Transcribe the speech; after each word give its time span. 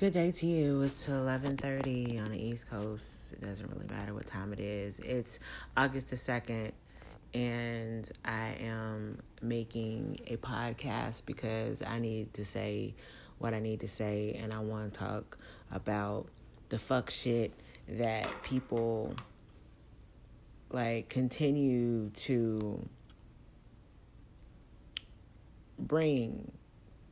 Good 0.00 0.14
day 0.14 0.32
to 0.32 0.46
you. 0.46 0.80
It's 0.80 1.06
11:30 1.08 2.18
on 2.20 2.30
the 2.30 2.42
East 2.42 2.70
Coast. 2.70 3.34
It 3.34 3.42
doesn't 3.42 3.70
really 3.70 3.86
matter 3.86 4.14
what 4.14 4.26
time 4.26 4.50
it 4.54 4.58
is. 4.58 4.98
It's 5.00 5.40
August 5.76 6.08
the 6.08 6.16
2nd 6.16 6.72
and 7.34 8.10
I 8.24 8.56
am 8.60 9.18
making 9.42 10.20
a 10.26 10.38
podcast 10.38 11.26
because 11.26 11.82
I 11.82 11.98
need 11.98 12.32
to 12.32 12.46
say 12.46 12.94
what 13.36 13.52
I 13.52 13.60
need 13.60 13.80
to 13.80 13.88
say 13.88 14.38
and 14.42 14.54
I 14.54 14.60
want 14.60 14.94
to 14.94 15.00
talk 15.00 15.36
about 15.70 16.28
the 16.70 16.78
fuck 16.78 17.10
shit 17.10 17.52
that 17.86 18.26
people 18.42 19.14
like 20.70 21.10
continue 21.10 22.08
to 22.08 22.88
bring 25.78 26.52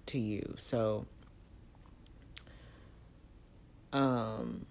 to 0.06 0.18
you. 0.18 0.54
So 0.56 1.04
um 3.92 4.66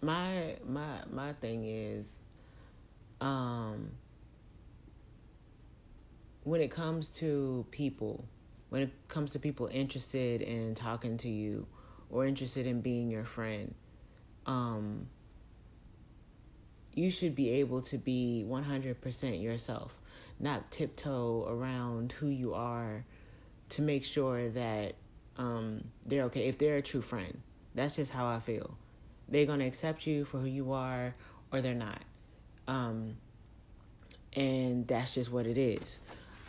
my 0.00 0.56
my 0.66 0.98
my 1.10 1.32
thing 1.34 1.64
is 1.64 2.22
um 3.20 3.90
when 6.44 6.60
it 6.60 6.70
comes 6.70 7.08
to 7.08 7.66
people 7.70 8.24
when 8.68 8.82
it 8.82 8.90
comes 9.08 9.32
to 9.32 9.38
people 9.38 9.68
interested 9.72 10.42
in 10.42 10.74
talking 10.74 11.16
to 11.16 11.28
you 11.28 11.66
or 12.10 12.26
interested 12.26 12.66
in 12.66 12.80
being 12.80 13.10
your 13.10 13.24
friend 13.24 13.74
um 14.46 15.06
you 16.94 17.10
should 17.10 17.34
be 17.34 17.50
able 17.50 17.82
to 17.82 17.98
be 17.98 18.44
100% 18.48 19.42
yourself 19.42 19.92
not 20.38 20.70
tiptoe 20.70 21.46
around 21.48 22.12
who 22.12 22.28
you 22.28 22.54
are 22.54 23.04
to 23.68 23.82
make 23.82 24.04
sure 24.04 24.48
that 24.50 24.94
um, 25.38 25.84
they're 26.06 26.24
okay. 26.24 26.48
If 26.48 26.58
they're 26.58 26.76
a 26.76 26.82
true 26.82 27.02
friend, 27.02 27.40
that's 27.74 27.96
just 27.96 28.12
how 28.12 28.26
I 28.26 28.40
feel. 28.40 28.76
They're 29.28 29.46
gonna 29.46 29.66
accept 29.66 30.06
you 30.06 30.24
for 30.24 30.38
who 30.38 30.46
you 30.46 30.72
are, 30.72 31.14
or 31.52 31.60
they're 31.60 31.74
not. 31.74 32.00
Um, 32.68 33.16
and 34.34 34.86
that's 34.86 35.14
just 35.14 35.32
what 35.32 35.46
it 35.46 35.58
is. 35.58 35.98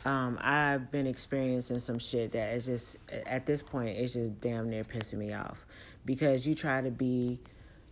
Um, 0.06 0.38
I've 0.42 0.92
been 0.92 1.08
experiencing 1.08 1.80
some 1.80 2.00
shit 2.00 2.32
that 2.32 2.54
is 2.54 2.66
just 2.66 2.98
at 3.26 3.46
this 3.46 3.62
point 3.62 3.98
it's 3.98 4.14
just 4.14 4.40
damn 4.40 4.70
near 4.70 4.84
pissing 4.84 5.18
me 5.18 5.34
off 5.34 5.66
because 6.06 6.48
you 6.48 6.56
try 6.56 6.80
to 6.82 6.92
be 6.92 7.42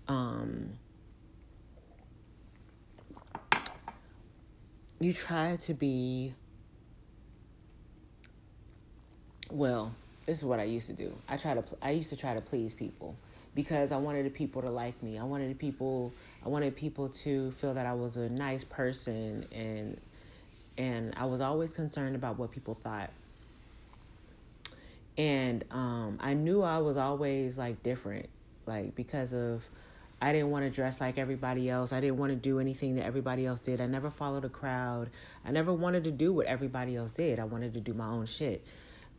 um, 0.08 0.70
you 5.00 5.12
try 5.12 5.58
to 5.58 5.74
be 5.74 6.34
well 9.52 9.94
this 10.26 10.38
is 10.38 10.46
what 10.46 10.60
i 10.60 10.64
used 10.64 10.88
to 10.88 10.94
do 10.94 11.14
i 11.30 11.38
try 11.38 11.54
to 11.54 11.64
i 11.82 11.92
used 11.92 12.10
to 12.10 12.16
try 12.16 12.34
to 12.34 12.42
please 12.42 12.74
people 12.74 13.16
because 13.54 13.92
i 13.92 13.98
wanted 13.98 14.26
the 14.26 14.30
people 14.30 14.62
to 14.62 14.70
like 14.70 15.02
me 15.04 15.18
i 15.18 15.24
wanted 15.24 15.50
the 15.50 15.56
people 15.56 16.12
i 16.46 16.50
wanted 16.50 16.76
people 16.76 17.10
to 17.10 17.52
feel 17.52 17.74
that 17.74 17.86
i 17.86 17.94
was 17.94 18.18
a 18.18 18.30
nice 18.30 18.64
person 18.64 19.46
and 19.54 20.00
and 20.78 21.14
i 21.18 21.26
was 21.26 21.42
always 21.42 21.72
concerned 21.74 22.16
about 22.16 22.38
what 22.38 22.52
people 22.52 22.78
thought 22.84 23.10
and 25.18 25.64
um, 25.72 26.18
i 26.22 26.34
knew 26.34 26.62
i 26.62 26.78
was 26.78 26.98
always 26.98 27.58
like 27.58 27.82
different 27.84 28.28
like 28.66 28.96
because 28.96 29.34
of 29.34 29.64
I 30.22 30.32
didn't 30.32 30.50
want 30.50 30.66
to 30.66 30.72
dress 30.72 31.02
like 31.02 31.18
everybody 31.18 31.70
else. 31.70 31.92
I 31.92 32.00
didn't 32.00 32.18
want 32.18 32.32
to 32.32 32.36
do 32.36 32.60
anything 32.60 32.96
that 32.96 33.06
everybody 33.06 33.46
else 33.46 33.60
did. 33.60 33.82
I 33.82 33.86
never 33.86 34.10
followed 34.10 34.46
a 34.46 34.50
crowd. 34.50 35.10
I 35.46 35.52
never 35.52 35.74
wanted 35.74 36.06
to 36.06 36.12
do 36.12 36.32
what 36.32 36.48
everybody 36.48 36.96
else 36.96 37.12
did. 37.12 37.38
I 37.38 37.44
wanted 37.44 37.74
to 37.74 37.82
do 37.82 37.94
my 37.94 38.08
own 38.08 38.26
shit. 38.26 38.66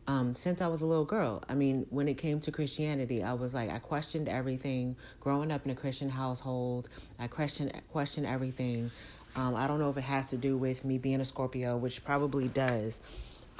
Um, 0.07 0.35
since 0.35 0.61
I 0.61 0.67
was 0.67 0.81
a 0.81 0.85
little 0.85 1.03
girl, 1.03 1.43
I 1.49 1.53
mean, 1.53 1.85
when 1.89 2.07
it 2.07 2.17
came 2.17 2.39
to 2.41 2.51
Christianity, 2.51 3.23
I 3.23 3.33
was 3.33 3.53
like, 3.53 3.69
I 3.69 3.79
questioned 3.79 4.29
everything. 4.29 4.95
Growing 5.19 5.51
up 5.51 5.65
in 5.65 5.71
a 5.71 5.75
Christian 5.75 6.09
household, 6.09 6.87
I 7.19 7.27
questioned 7.27 7.73
questioned 7.91 8.25
everything. 8.25 8.89
Um, 9.35 9.55
I 9.55 9.67
don't 9.67 9.79
know 9.79 9.89
if 9.89 9.97
it 9.97 10.01
has 10.01 10.29
to 10.29 10.37
do 10.37 10.57
with 10.57 10.85
me 10.85 10.97
being 10.97 11.19
a 11.19 11.25
Scorpio, 11.25 11.75
which 11.75 12.05
probably 12.05 12.47
does. 12.47 13.01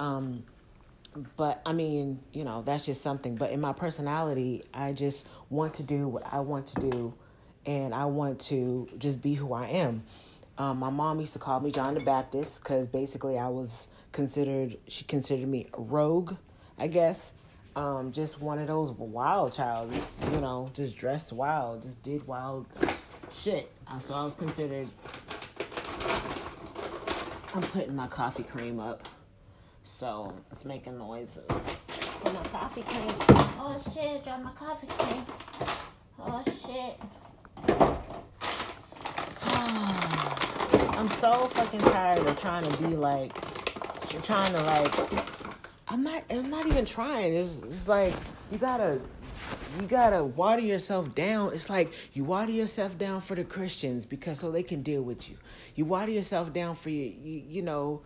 Um, 0.00 0.42
but 1.36 1.60
I 1.66 1.72
mean, 1.74 2.20
you 2.32 2.44
know, 2.44 2.62
that's 2.62 2.86
just 2.86 3.02
something. 3.02 3.36
But 3.36 3.50
in 3.50 3.60
my 3.60 3.74
personality, 3.74 4.64
I 4.72 4.92
just 4.92 5.26
want 5.50 5.74
to 5.74 5.82
do 5.82 6.08
what 6.08 6.26
I 6.32 6.40
want 6.40 6.68
to 6.68 6.90
do 6.90 7.14
and 7.66 7.94
I 7.94 8.06
want 8.06 8.40
to 8.46 8.88
just 8.98 9.20
be 9.20 9.34
who 9.34 9.52
I 9.52 9.66
am. 9.66 10.02
Um, 10.56 10.78
my 10.78 10.90
mom 10.90 11.20
used 11.20 11.34
to 11.34 11.38
call 11.38 11.60
me 11.60 11.70
John 11.70 11.94
the 11.94 12.00
Baptist 12.00 12.62
because 12.62 12.88
basically 12.88 13.38
I 13.38 13.48
was 13.48 13.86
considered, 14.12 14.78
she 14.88 15.04
considered 15.04 15.48
me 15.48 15.66
a 15.74 15.80
rogue, 15.80 16.36
I 16.78 16.86
guess. 16.86 17.32
Um, 17.76 18.12
just 18.12 18.40
one 18.40 18.58
of 18.58 18.66
those 18.66 18.90
wild 18.90 19.52
child, 19.52 19.92
just, 19.92 20.22
you 20.32 20.40
know, 20.40 20.70
just 20.72 20.96
dressed 20.96 21.32
wild, 21.32 21.82
just 21.82 22.02
did 22.02 22.26
wild 22.26 22.66
shit. 23.32 23.70
Uh, 23.86 23.98
so 23.98 24.14
I 24.14 24.24
was 24.24 24.34
considered, 24.34 24.88
I'm 27.54 27.62
putting 27.62 27.94
my 27.94 28.08
coffee 28.08 28.42
cream 28.42 28.80
up. 28.80 29.06
So 29.84 30.32
it's 30.52 30.64
making 30.64 30.96
noises. 30.98 31.44
Put 31.48 32.34
my 32.34 32.42
coffee 32.44 32.82
cream. 32.82 33.14
Oh 33.60 33.76
shit, 33.92 34.22
drop 34.22 34.42
my 34.42 34.52
coffee 34.52 34.86
cream. 34.86 35.26
Oh 36.20 36.42
shit. 36.44 37.00
I'm 40.96 41.08
so 41.08 41.32
fucking 41.46 41.80
tired 41.80 42.26
of 42.26 42.40
trying 42.40 42.70
to 42.70 42.76
be 42.82 42.96
like, 42.96 43.32
trying 44.22 44.54
to 44.54 44.62
like. 44.62 44.94
I'm 45.88 46.02
not. 46.02 46.24
I'm 46.30 46.50
not 46.50 46.66
even 46.66 46.84
trying. 46.84 47.34
It's, 47.34 47.62
it's 47.62 47.88
like 47.88 48.14
you 48.50 48.58
gotta 48.58 49.00
you 49.80 49.86
gotta 49.86 50.24
water 50.24 50.62
yourself 50.62 51.14
down. 51.14 51.52
It's 51.52 51.70
like 51.70 51.92
you 52.14 52.24
water 52.24 52.52
yourself 52.52 52.98
down 52.98 53.20
for 53.20 53.34
the 53.34 53.44
Christians 53.44 54.04
because 54.04 54.38
so 54.38 54.50
they 54.50 54.62
can 54.62 54.82
deal 54.82 55.02
with 55.02 55.28
you. 55.28 55.36
You 55.74 55.84
water 55.84 56.10
yourself 56.10 56.52
down 56.52 56.74
for 56.74 56.90
you, 56.90 57.14
you, 57.22 57.42
you 57.48 57.62
know, 57.62 58.00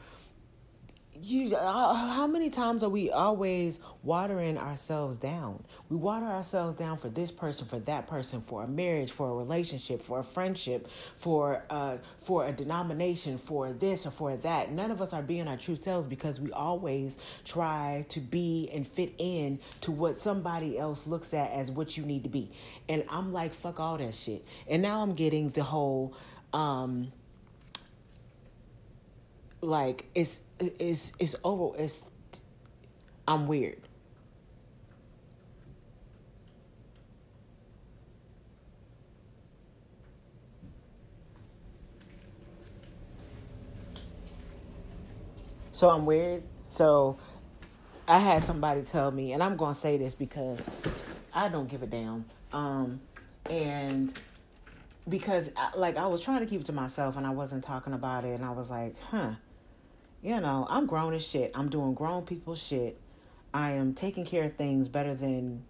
you 1.20 1.54
how 1.56 2.26
many 2.26 2.48
times 2.48 2.82
are 2.82 2.88
we 2.88 3.10
always 3.10 3.80
watering 4.02 4.56
ourselves 4.56 5.16
down? 5.16 5.62
We 5.88 5.96
water 5.96 6.26
ourselves 6.26 6.76
down 6.78 6.96
for 6.96 7.08
this 7.08 7.30
person 7.30 7.66
for 7.66 7.78
that 7.80 8.06
person 8.06 8.40
for 8.40 8.64
a 8.64 8.68
marriage 8.68 9.12
for 9.12 9.28
a 9.28 9.34
relationship 9.34 10.02
for 10.02 10.20
a 10.20 10.24
friendship 10.24 10.88
for 11.16 11.64
uh 11.70 11.98
for 12.22 12.46
a 12.46 12.52
denomination 12.52 13.36
for 13.36 13.72
this 13.72 14.06
or 14.06 14.10
for 14.10 14.36
that. 14.38 14.72
None 14.72 14.90
of 14.90 15.02
us 15.02 15.12
are 15.12 15.22
being 15.22 15.48
our 15.48 15.56
true 15.56 15.76
selves 15.76 16.06
because 16.06 16.40
we 16.40 16.50
always 16.52 17.18
try 17.44 18.06
to 18.08 18.20
be 18.20 18.70
and 18.72 18.86
fit 18.86 19.12
in 19.18 19.58
to 19.82 19.92
what 19.92 20.18
somebody 20.18 20.78
else 20.78 21.06
looks 21.06 21.34
at 21.34 21.50
as 21.52 21.70
what 21.70 21.96
you 21.96 22.04
need 22.04 22.22
to 22.22 22.30
be. 22.30 22.50
And 22.88 23.04
i'm 23.08 23.32
like 23.32 23.52
fuck 23.54 23.78
all 23.80 23.98
that 23.98 24.14
shit. 24.14 24.46
And 24.66 24.82
now 24.82 25.02
i'm 25.02 25.14
getting 25.14 25.50
the 25.50 25.62
whole 25.62 26.14
um 26.52 27.12
like 29.62 30.06
it's 30.14 30.42
it's 30.58 31.12
it's 31.18 31.36
over 31.44 31.76
it's 31.80 32.04
I'm 33.26 33.46
weird. 33.46 33.78
So 45.70 45.88
I'm 45.88 46.04
weird. 46.04 46.42
So 46.68 47.16
I 48.06 48.18
had 48.18 48.42
somebody 48.42 48.82
tell 48.82 49.10
me, 49.10 49.32
and 49.32 49.42
I'm 49.42 49.56
gonna 49.56 49.74
say 49.74 49.96
this 49.96 50.14
because 50.14 50.60
I 51.32 51.48
don't 51.48 51.68
give 51.68 51.82
a 51.82 51.86
damn. 51.86 52.24
Um, 52.52 53.00
and 53.48 54.12
because 55.08 55.50
I, 55.56 55.70
like 55.76 55.96
I 55.96 56.06
was 56.06 56.20
trying 56.20 56.40
to 56.40 56.46
keep 56.46 56.60
it 56.60 56.66
to 56.66 56.72
myself, 56.72 57.16
and 57.16 57.26
I 57.26 57.30
wasn't 57.30 57.64
talking 57.64 57.92
about 57.92 58.24
it, 58.24 58.38
and 58.38 58.44
I 58.44 58.50
was 58.50 58.68
like, 58.68 59.00
huh 59.00 59.32
you 60.22 60.40
know, 60.40 60.66
I'm 60.70 60.86
grown 60.86 61.14
as 61.14 61.26
shit. 61.26 61.50
I'm 61.54 61.68
doing 61.68 61.94
grown 61.94 62.24
people 62.24 62.54
shit. 62.54 62.98
I 63.52 63.72
am 63.72 63.92
taking 63.92 64.24
care 64.24 64.44
of 64.44 64.54
things 64.54 64.88
better 64.88 65.14
than 65.14 65.64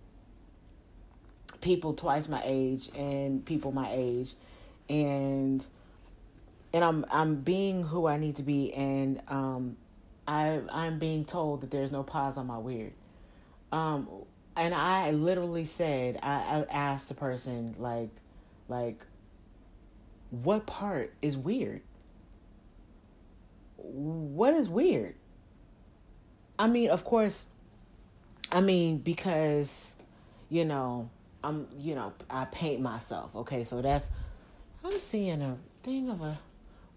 people 1.61 1.95
twice 1.95 2.29
my 2.29 2.43
age 2.45 2.91
and 2.95 3.45
people 3.45 3.73
my 3.73 3.89
age. 3.93 4.35
And 4.89 5.65
and 6.75 6.85
I'm 6.85 7.07
I'm 7.11 7.37
being 7.37 7.83
who 7.83 8.07
I 8.07 8.19
need 8.19 8.37
to 8.37 8.43
be 8.43 8.73
and 8.75 9.21
um 9.29 9.77
I 10.29 10.61
I'm 10.71 10.99
being 10.99 11.25
told 11.25 11.63
that 11.63 11.71
there's 11.71 11.91
no 11.91 12.03
pause 12.03 12.37
on 12.37 12.47
my 12.47 12.59
weird. 12.59 12.93
Um 13.73 14.07
and 14.55 14.75
I 14.75 15.13
literally 15.13 15.65
said 15.65 16.19
I, 16.23 16.61
I 16.61 16.67
asked 16.71 17.09
the 17.09 17.15
person 17.15 17.75
like 17.79 18.11
like 18.69 19.05
what 20.31 20.67
part 20.67 21.13
is 21.23 21.37
weird? 21.37 21.81
What 23.83 24.55
is 24.55 24.69
weird? 24.69 25.15
I 26.59 26.69
mean, 26.69 26.91
of 26.91 27.05
course, 27.05 27.47
I 28.51 28.61
mean, 28.61 28.99
because, 28.99 29.95
you 30.49 30.65
know, 30.65 31.11
I'm, 31.43 31.67
you 31.79 31.95
know, 31.95 32.13
I 32.31 32.45
paint 32.47 32.81
myself. 32.81 33.35
Okay, 33.35 33.65
so 33.65 33.83
that's, 33.83 34.11
I'm 34.85 34.99
seeing 35.01 35.43
a 35.43 35.57
thing 35.83 36.09
of 36.09 36.21
a, 36.21 36.39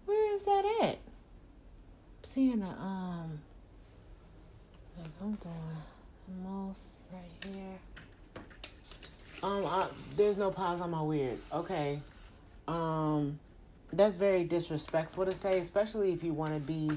where 0.04 0.34
is 0.34 0.44
that 0.44 0.64
at? 0.82 0.88
I'm 0.88 0.98
seeing 2.22 2.62
a, 2.62 2.68
um, 2.68 3.40
like 4.98 5.10
I'm 5.20 5.34
doing, 5.34 5.54
the 6.28 6.48
Most 6.48 6.98
right 7.12 7.52
here. 7.52 8.42
Um, 9.42 9.66
I, 9.66 9.86
there's 10.16 10.36
no 10.36 10.50
pause 10.50 10.80
on 10.80 10.90
my 10.90 11.02
weird. 11.02 11.38
Okay. 11.52 12.00
Um, 12.66 13.38
that's 13.92 14.16
very 14.16 14.44
disrespectful 14.44 15.26
to 15.26 15.34
say, 15.34 15.58
especially 15.60 16.12
if 16.12 16.24
you 16.24 16.32
want 16.32 16.54
to 16.54 16.60
be 16.60 16.90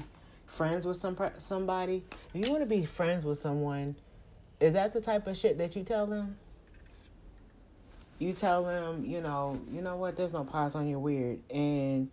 friends 0.46 0.84
with 0.84 0.96
some 0.96 1.16
somebody. 1.38 2.04
If 2.34 2.44
you 2.44 2.52
want 2.52 2.62
to 2.62 2.68
be 2.68 2.84
friends 2.84 3.24
with 3.24 3.38
someone, 3.38 3.96
is 4.58 4.74
that 4.74 4.92
the 4.92 5.00
type 5.00 5.26
of 5.26 5.36
shit 5.36 5.58
that 5.58 5.76
you 5.76 5.82
tell 5.82 6.06
them? 6.06 6.36
You 8.18 8.32
tell 8.32 8.64
them, 8.64 9.04
you 9.06 9.20
know, 9.22 9.58
you 9.72 9.80
know 9.80 9.96
what? 9.96 10.16
There's 10.16 10.32
no 10.32 10.44
pause 10.44 10.74
on 10.74 10.88
your 10.88 10.98
weird, 10.98 11.38
and 11.50 12.10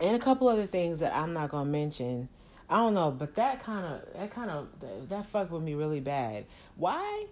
and 0.00 0.16
a 0.16 0.18
couple 0.18 0.48
other 0.48 0.66
things 0.66 1.00
that 1.00 1.14
I'm 1.14 1.32
not 1.32 1.50
gonna 1.50 1.68
mention. 1.68 2.28
I 2.70 2.76
don't 2.76 2.94
know, 2.94 3.10
but 3.10 3.34
that 3.36 3.62
kind 3.62 3.86
of 3.86 4.12
that 4.14 4.30
kind 4.30 4.50
of 4.50 4.68
that, 4.80 5.08
that 5.08 5.26
fucked 5.26 5.50
with 5.50 5.62
me 5.62 5.74
really 5.74 6.00
bad. 6.00 6.44
Why? 6.76 7.26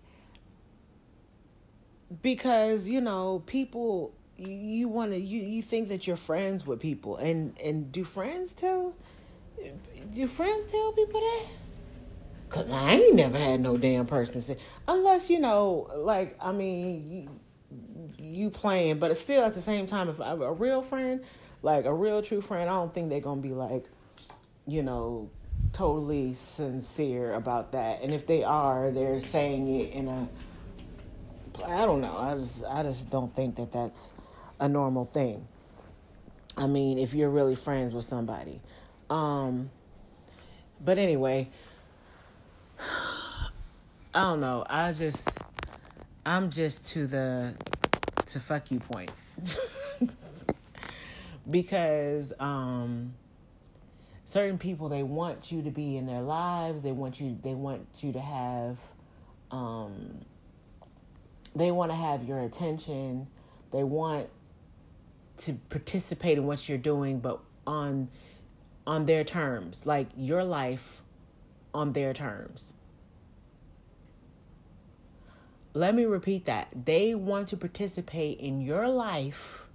Because 2.23 2.89
you 2.89 3.01
know 3.01 3.43
people 3.47 4.13
you, 4.39 4.89
want 4.89 5.13
to 5.13 5.19
you 5.19 5.41
you 5.41 5.63
think 5.63 5.89
that 5.89 6.07
you're 6.07 6.17
friends 6.17 6.67
with 6.67 6.81
people 6.81 7.17
and 7.17 7.59
and 7.63 7.91
do 7.91 8.05
friends 8.05 8.53
tell 8.53 8.95
do 10.15 10.27
friends 10.27 10.67
tell 10.67 10.93
people 10.93 11.21
that? 11.21 11.47
Cause 12.49 12.71
I 12.71 12.93
ain't 12.93 13.15
never 13.15 13.39
had 13.39 13.61
no 13.61 13.77
damn 13.77 14.07
person 14.07 14.41
say 14.41 14.57
unless 14.87 15.31
you 15.31 15.41
know 15.41 15.91
like 15.97 16.37
I 16.41 16.53
mean 16.53 17.11
you, 17.11 17.29
you 18.19 18.51
playing, 18.51 18.99
but 18.99 19.17
still 19.17 19.45
at 19.45 19.55
the 19.55 19.63
same 19.63 19.87
time 19.87 20.09
if 20.09 20.21
I'm 20.21 20.43
a 20.43 20.53
real 20.53 20.83
friend 20.83 21.23
like 21.63 21.85
a 21.85 21.93
real 21.93 22.23
true 22.23 22.41
friend, 22.41 22.71
I 22.71 22.75
don't 22.75 22.95
think 22.95 23.11
they're 23.11 23.21
gonna 23.21 23.41
be 23.41 23.53
like, 23.53 23.87
you 24.67 24.83
know, 24.83 25.31
totally 25.73 26.33
sincere 26.33 27.35
about 27.35 27.73
that. 27.73 28.03
And 28.03 28.15
if 28.15 28.27
they 28.27 28.45
are, 28.45 28.91
they're 28.91 29.21
saying 29.21 29.69
it 29.75 29.93
in 29.93 30.09
a 30.09 30.29
I 31.67 31.87
don't 31.87 32.01
know. 32.01 32.17
I 32.17 32.37
just 32.37 32.65
I 32.65 32.83
just 32.83 33.11
don't 33.11 33.35
think 33.35 33.57
that 33.57 33.73
that's 33.73 34.13
a 34.59 34.69
normal 34.69 35.07
thing. 35.07 35.47
I 36.57 36.67
mean, 36.67 36.99
if 36.99 37.15
you're 37.15 37.31
really 37.31 37.55
friends 37.55 37.95
with 37.95 38.05
somebody. 38.05 38.61
Um 39.11 39.71
but 40.85 40.99
anyway, 40.99 41.49
I 42.79 44.23
don't 44.23 44.41
know. 44.41 44.65
I 44.69 44.93
just 44.93 45.43
I'm 46.25 46.51
just 46.51 46.93
to 46.93 47.07
the 47.07 47.55
to 48.27 48.41
fuck 48.41 48.71
you 48.71 48.81
point. 48.81 49.11
because 51.51 52.33
um, 52.41 53.15
certain 54.25 54.59
people 54.59 54.89
they 54.89 55.03
want 55.03 55.53
you 55.53 55.63
to 55.63 55.71
be 55.71 55.97
in 55.97 56.07
their 56.07 56.21
lives 56.21 56.83
they 56.83 56.93
want 56.93 57.21
you 57.21 57.39
they 57.43 57.55
want 57.55 57.87
you 58.01 58.13
to 58.13 58.21
have 58.21 58.77
um, 59.51 60.21
they 61.55 61.71
want 61.71 61.91
to 61.91 61.97
have 61.97 62.25
your 62.25 62.41
attention 62.41 63.27
they 63.73 63.85
want 63.85 64.29
to 65.37 65.55
participate 65.69 66.39
in 66.39 66.47
what 66.47 66.69
you're 66.69 66.79
doing 66.79 67.19
but 67.19 67.41
on 67.67 68.09
on 68.87 69.07
their 69.07 69.25
terms 69.25 69.87
like 69.87 70.09
your 70.17 70.45
life 70.45 71.03
on 71.75 71.93
their 71.93 72.13
terms 72.13 72.75
let 75.75 75.95
me 75.95 76.05
repeat 76.05 76.47
that 76.47 76.69
they 76.87 77.15
want 77.15 77.49
to 77.49 77.57
participate 77.57 78.41
in 78.41 78.61
your 78.61 78.89
life 78.89 79.67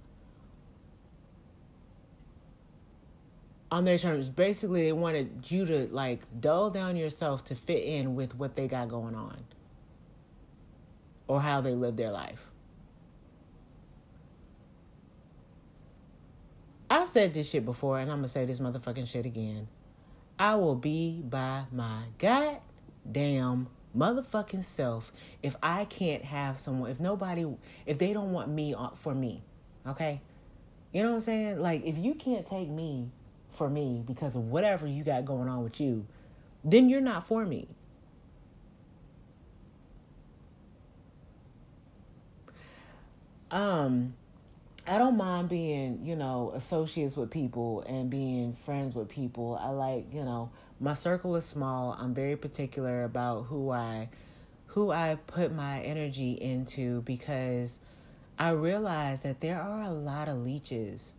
on 3.72 3.86
their 3.86 3.96
terms. 3.98 4.28
Basically, 4.28 4.82
they 4.82 4.92
wanted 4.92 5.50
you 5.50 5.64
to 5.64 5.88
like 5.90 6.20
dull 6.40 6.70
down 6.70 6.94
yourself 6.94 7.42
to 7.44 7.54
fit 7.54 7.82
in 7.82 8.14
with 8.14 8.36
what 8.36 8.54
they 8.54 8.68
got 8.68 8.88
going 8.88 9.14
on 9.14 9.38
or 11.26 11.40
how 11.40 11.62
they 11.62 11.74
live 11.74 11.96
their 11.96 12.10
life. 12.12 12.51
I've 16.92 17.08
said 17.08 17.32
this 17.32 17.48
shit 17.48 17.64
before, 17.64 17.98
and 17.98 18.10
I'm 18.10 18.18
gonna 18.18 18.28
say 18.28 18.44
this 18.44 18.60
motherfucking 18.60 19.08
shit 19.08 19.24
again. 19.24 19.66
I 20.38 20.56
will 20.56 20.74
be 20.74 21.22
by 21.22 21.64
my 21.72 22.02
goddamn 22.18 23.68
motherfucking 23.96 24.62
self 24.62 25.10
if 25.42 25.56
I 25.62 25.86
can't 25.86 26.22
have 26.22 26.58
someone, 26.58 26.90
if 26.90 27.00
nobody, 27.00 27.46
if 27.86 27.96
they 27.96 28.12
don't 28.12 28.32
want 28.32 28.50
me 28.50 28.74
for 28.96 29.14
me, 29.14 29.40
okay? 29.86 30.20
You 30.92 31.02
know 31.02 31.08
what 31.08 31.14
I'm 31.14 31.20
saying? 31.22 31.60
Like, 31.62 31.82
if 31.86 31.96
you 31.96 32.14
can't 32.14 32.44
take 32.44 32.68
me 32.68 33.08
for 33.52 33.70
me 33.70 34.04
because 34.06 34.36
of 34.36 34.50
whatever 34.50 34.86
you 34.86 35.02
got 35.02 35.24
going 35.24 35.48
on 35.48 35.64
with 35.64 35.80
you, 35.80 36.06
then 36.62 36.90
you're 36.90 37.00
not 37.00 37.26
for 37.26 37.46
me. 37.46 37.68
Um, 43.50 44.12
I 44.86 44.98
don't 44.98 45.16
mind 45.16 45.48
being, 45.48 46.00
you 46.04 46.16
know, 46.16 46.52
associates 46.54 47.16
with 47.16 47.30
people 47.30 47.82
and 47.86 48.10
being 48.10 48.56
friends 48.64 48.94
with 48.94 49.08
people. 49.08 49.58
I 49.60 49.68
like, 49.68 50.12
you 50.12 50.24
know, 50.24 50.50
my 50.80 50.94
circle 50.94 51.36
is 51.36 51.44
small. 51.44 51.96
I'm 51.98 52.14
very 52.14 52.36
particular 52.36 53.04
about 53.04 53.42
who 53.44 53.70
I 53.70 54.08
who 54.66 54.90
I 54.90 55.18
put 55.26 55.52
my 55.52 55.80
energy 55.80 56.32
into 56.32 57.02
because 57.02 57.78
I 58.38 58.50
realize 58.50 59.22
that 59.22 59.40
there 59.40 59.60
are 59.60 59.82
a 59.82 59.92
lot 59.92 60.28
of 60.28 60.38
leeches 60.38 61.14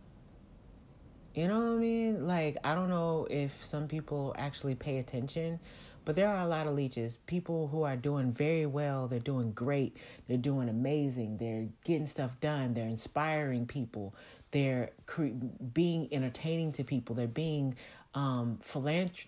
you 1.33 1.48
know 1.48 1.57
what 1.57 1.77
I 1.77 1.77
mean? 1.77 2.27
Like, 2.27 2.57
I 2.63 2.75
don't 2.75 2.89
know 2.89 3.27
if 3.30 3.65
some 3.65 3.88
people 3.88 4.36
actually 4.38 4.75
pay 4.75 5.00
attention, 5.00 5.60
but 6.05 6.15
there 6.15 6.27
are 6.29 6.44
a 6.44 6.47
lot 6.47 6.67
of 6.67 6.75
leeches. 6.75 7.17
People 7.25 7.67
who 7.67 7.83
are 7.83 7.95
doing 7.95 8.31
very 8.31 8.65
well, 8.65 9.07
they're 9.07 9.19
doing 9.19 9.51
great, 9.51 9.97
they're 10.27 10.38
doing 10.38 10.69
amazing, 10.69 11.38
they're 11.38 11.67
getting 11.83 12.07
stuff 12.07 12.39
done, 12.39 12.73
they're 12.73 12.88
inspiring 12.88 13.65
people, 13.65 14.15
they're 14.51 14.91
cre- 15.05 15.35
being 15.73 16.07
entertaining 16.11 16.71
to 16.73 16.83
people, 16.83 17.15
they're 17.15 17.27
being 17.27 17.75
um, 18.13 18.59
philanthrop. 18.63 19.27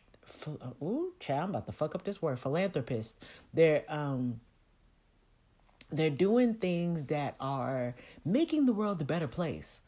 Ooh, 0.82 1.14
child, 1.20 1.44
I'm 1.44 1.50
about 1.52 1.68
to 1.68 1.72
fuck 1.72 1.94
up 1.94 2.04
this 2.04 2.20
word. 2.20 2.40
Philanthropist. 2.40 3.24
They're 3.54 3.84
um, 3.88 4.40
they're 5.92 6.10
doing 6.10 6.56
things 6.56 7.06
that 7.06 7.36
are 7.40 7.94
making 8.26 8.66
the 8.66 8.74
world 8.74 9.00
a 9.02 9.06
better 9.06 9.28
place 9.28 9.82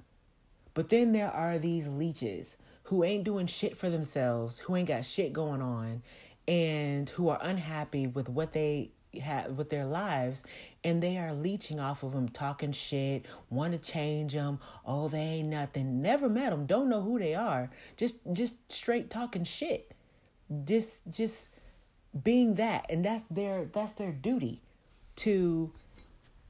but 0.77 0.89
then 0.89 1.11
there 1.11 1.31
are 1.31 1.57
these 1.57 1.87
leeches 1.87 2.55
who 2.83 3.03
ain't 3.03 3.23
doing 3.23 3.47
shit 3.47 3.75
for 3.75 3.89
themselves, 3.89 4.59
who 4.59 4.75
ain't 4.75 4.89
got 4.89 5.03
shit 5.06 5.33
going 5.33 5.59
on, 5.59 6.03
and 6.47 7.09
who 7.09 7.30
are 7.30 7.39
unhappy 7.42 8.07
with 8.07 8.30
what 8.30 8.54
they 8.54 8.92
have 9.21 9.51
with 9.51 9.69
their 9.69 9.85
lives 9.85 10.44
and 10.83 11.01
they 11.01 11.18
are 11.18 11.33
leeching 11.33 11.80
off 11.80 12.04
of 12.04 12.11
them 12.13 12.30
talking 12.30 12.71
shit 12.71 13.25
want 13.49 13.71
to 13.71 13.80
change 13.80 14.33
them 14.33 14.59
oh 14.85 15.07
they 15.07 15.18
ain't 15.18 15.49
nothing. 15.49 16.01
Never 16.01 16.30
met 16.30 16.51
them 16.51 16.66
don't 16.66 16.89
know 16.89 17.01
who 17.01 17.19
they 17.19 17.35
are. 17.35 17.69
Just 17.95 18.16
just 18.33 18.54
straight 18.69 19.09
talking 19.09 19.44
shit. 19.44 19.92
Just 20.66 21.01
just 21.09 21.49
being 22.23 22.56
that. 22.56 22.85
And 22.89 23.04
that's 23.04 23.23
their 23.30 23.66
that's 23.66 23.94
their 23.94 24.11
duty 24.11 24.61
to 25.18 25.71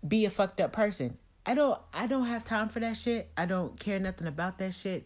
be 0.08 0.26
a 0.26 0.30
fucked 0.30 0.62
up 0.62 0.74
person. 0.74 1.18
I 1.46 1.54
don't 1.54 1.80
I 1.94 2.08
don't 2.08 2.26
have 2.26 2.44
time 2.44 2.70
for 2.70 2.80
that 2.80 2.98
shit. 2.98 3.30
I 3.38 3.46
don't 3.46 3.80
care 3.80 4.00
nothing 4.00 4.28
about 4.28 4.58
that 4.60 4.74
shit. 4.74 5.06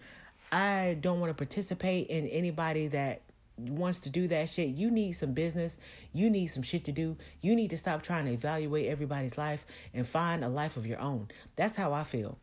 I 0.51 0.97
don't 0.99 1.19
want 1.19 1.29
to 1.29 1.35
participate 1.35 2.07
in 2.07 2.27
anybody 2.27 2.87
that 2.89 3.21
wants 3.57 3.99
to 4.01 4.09
do 4.09 4.27
that 4.27 4.49
shit. 4.49 4.69
You 4.69 4.89
need 4.89 5.13
some 5.13 5.33
business. 5.33 5.77
You 6.13 6.29
need 6.29 6.47
some 6.47 6.63
shit 6.63 6.85
to 6.85 6.91
do. 6.91 7.17
You 7.41 7.55
need 7.55 7.69
to 7.71 7.77
stop 7.77 8.03
trying 8.03 8.25
to 8.25 8.31
evaluate 8.31 8.87
everybody's 8.87 9.37
life 9.37 9.65
and 9.93 10.05
find 10.05 10.43
a 10.43 10.49
life 10.49 10.77
of 10.77 10.85
your 10.85 10.99
own. 10.99 11.29
That's 11.55 11.75
how 11.75 11.93
I 11.93 12.03
feel. 12.03 12.37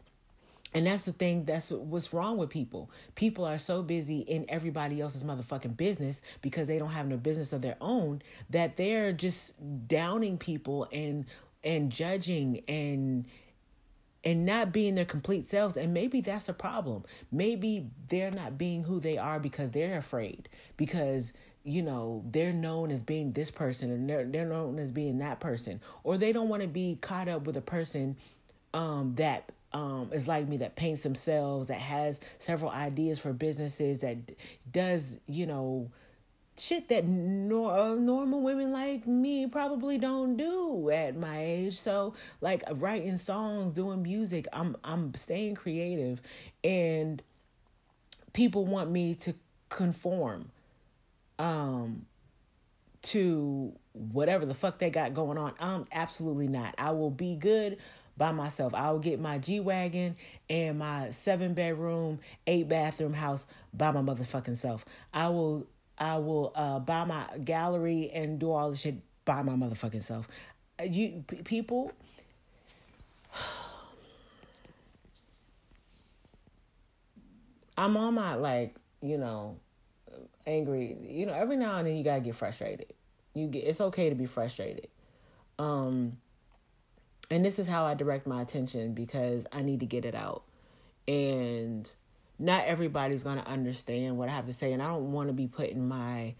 And 0.75 0.87
that's 0.87 1.05
the 1.05 1.13
thing 1.13 1.45
that's 1.45 1.71
what's 1.71 2.13
wrong 2.13 2.37
with 2.37 2.51
people. 2.51 2.91
People 3.15 3.47
are 3.47 3.59
so 3.59 3.83
busy 3.83 4.21
in 4.21 4.45
everybody 4.49 5.01
else's 5.01 5.25
motherfucking 5.25 5.77
business 5.77 6.21
because 6.43 6.69
they 6.69 6.79
don't 6.79 6.91
have 6.91 7.09
no 7.09 7.17
business 7.17 7.53
of 7.53 7.63
their 7.63 7.77
own 7.81 8.21
that 8.51 8.77
they're 8.77 9.13
just 9.13 9.53
downing 9.89 10.37
people 10.37 10.87
and 10.93 11.25
and 11.65 11.91
judging 11.91 12.63
and 12.69 13.27
and 14.25 14.45
not 14.45 14.73
being 14.73 14.95
their 14.95 15.05
complete 15.05 15.47
selves. 15.47 15.77
And 15.77 15.95
maybe 15.95 16.21
that's 16.21 16.49
a 16.49 16.53
problem. 16.53 17.05
Maybe 17.31 17.87
they're 18.09 18.31
not 18.31 18.59
being 18.59 18.85
who 18.85 19.01
they 19.01 19.19
are 19.19 19.39
because 19.39 19.71
they're 19.71 19.99
afraid, 19.99 20.49
because 20.77 21.33
you 21.65 21.83
know 21.83 22.25
they're 22.31 22.53
known 22.53 22.91
as 22.91 23.03
being 23.03 23.33
this 23.33 23.51
person 23.51 23.91
and 23.91 24.09
they're 24.09 24.25
they're 24.25 24.47
known 24.47 24.79
as 24.79 24.91
being 24.91 25.19
that 25.19 25.41
person, 25.41 25.81
or 26.05 26.19
they 26.19 26.33
don't 26.33 26.49
want 26.49 26.63
to 26.63 26.69
be 26.69 26.99
caught 27.01 27.29
up 27.29 27.47
with 27.47 27.57
a 27.57 27.63
person 27.63 28.17
um, 28.75 29.15
that 29.17 29.51
um, 29.73 30.11
is 30.13 30.27
like 30.27 30.49
me 30.49 30.59
that 30.59 30.77
paints 30.77 31.03
themselves, 31.03 31.69
that 31.69 31.81
has 31.81 32.21
several 32.39 32.71
ideas 32.71 33.19
for 33.19 33.33
businesses, 33.33 34.01
that 34.01 34.17
does 34.71 35.19
you 35.27 35.47
know 35.47 35.91
shit 36.59 36.89
that 36.89 37.07
nor- 37.07 37.77
uh, 37.77 37.95
normal 37.95 38.43
women 38.43 38.73
like 38.73 39.07
me 39.07 39.47
probably 39.47 39.99
don't 39.99 40.37
do 40.37 40.91
at 40.91 41.17
my 41.17 41.43
age. 41.43 41.79
So 41.79 42.15
like 42.41 42.63
writing 42.71 43.17
songs, 43.17 43.75
doing 43.75 44.03
music, 44.03 44.47
I'm 44.53 44.77
I'm 44.85 45.15
staying 45.15 45.55
creative 45.55 46.21
and 46.65 47.23
people 48.33 48.65
want 48.65 48.91
me 48.91 49.15
to 49.17 49.35
conform. 49.69 50.51
Um 51.39 52.07
to 53.01 53.73
whatever 53.93 54.45
the 54.45 54.55
fuck 54.55 54.79
they 54.79 54.91
got 54.91 55.15
going 55.15 55.39
on. 55.39 55.55
I'm 55.61 55.85
absolutely 55.93 56.49
not. 56.49 56.75
I 56.79 56.91
will 56.91 57.11
be 57.11 57.37
good 57.37 57.79
by 58.17 58.33
myself. 58.33 58.75
I 58.75 58.91
will 58.91 58.99
get 58.99 59.21
my 59.21 59.39
G 59.39 59.61
Wagon 59.61 60.17
and 60.51 60.79
my 60.79 61.11
seven 61.11 61.55
bedroom, 61.55 62.19
eight 62.47 62.69
bathroom 62.69 63.15
house 63.15 63.47
by 63.73 63.93
my 63.93 64.01
motherfucking 64.01 64.57
self. 64.57 64.85
I 65.15 65.29
will 65.29 65.67
I 65.99 66.19
will 66.19 66.53
uh, 66.55 66.79
buy 66.79 67.05
my 67.05 67.25
gallery 67.45 68.11
and 68.15 68.39
do 68.39 68.53
all 68.53 68.71
the 68.71 68.77
shit 68.77 68.97
by 69.25 69.43
my 69.43 69.55
motherfucking 69.55 70.03
self. 70.03 70.29
You 70.83 71.25
p- 71.27 71.43
people. 71.43 71.93
I'm 77.77 77.97
on 77.97 78.15
my 78.15 78.35
like 78.35 78.77
you 79.03 79.19
know 79.19 79.57
angry. 80.47 80.97
You 81.03 81.27
know 81.27 81.35
every 81.35 81.57
now 81.57 81.79
and 81.79 81.87
then 81.87 81.97
you 81.97 82.05
gotta 82.05 82.21
get 82.21 82.37
frustrated. 82.37 82.93
You 83.35 83.49
get 83.49 83.65
it's 83.65 83.81
okay 83.81 84.09
to 84.09 84.15
be 84.15 84.27
frustrated. 84.27 84.89
Um 85.59 86.13
and 87.31 87.45
this 87.45 87.59
is 87.59 87.67
how 87.67 87.85
I 87.85 87.95
direct 87.95 88.27
my 88.27 88.41
attention 88.41 88.95
because 88.95 89.47
I 89.53 89.63
need 89.63 89.81
to 89.81 89.87
get 89.87 90.05
it 90.05 90.15
out. 90.15 90.45
And 91.07 91.91
not 92.39 92.65
everybody's 92.65 93.23
going 93.23 93.39
to 93.39 93.47
understand 93.47 94.17
what 94.17 94.29
I 94.29 94.33
have 94.33 94.47
to 94.47 94.53
say 94.53 94.73
and 94.73 94.83
I 94.83 94.87
don't 94.89 95.13
want 95.13 95.29
to 95.29 95.33
be 95.33 95.47
putting 95.47 95.89
my 95.89 96.35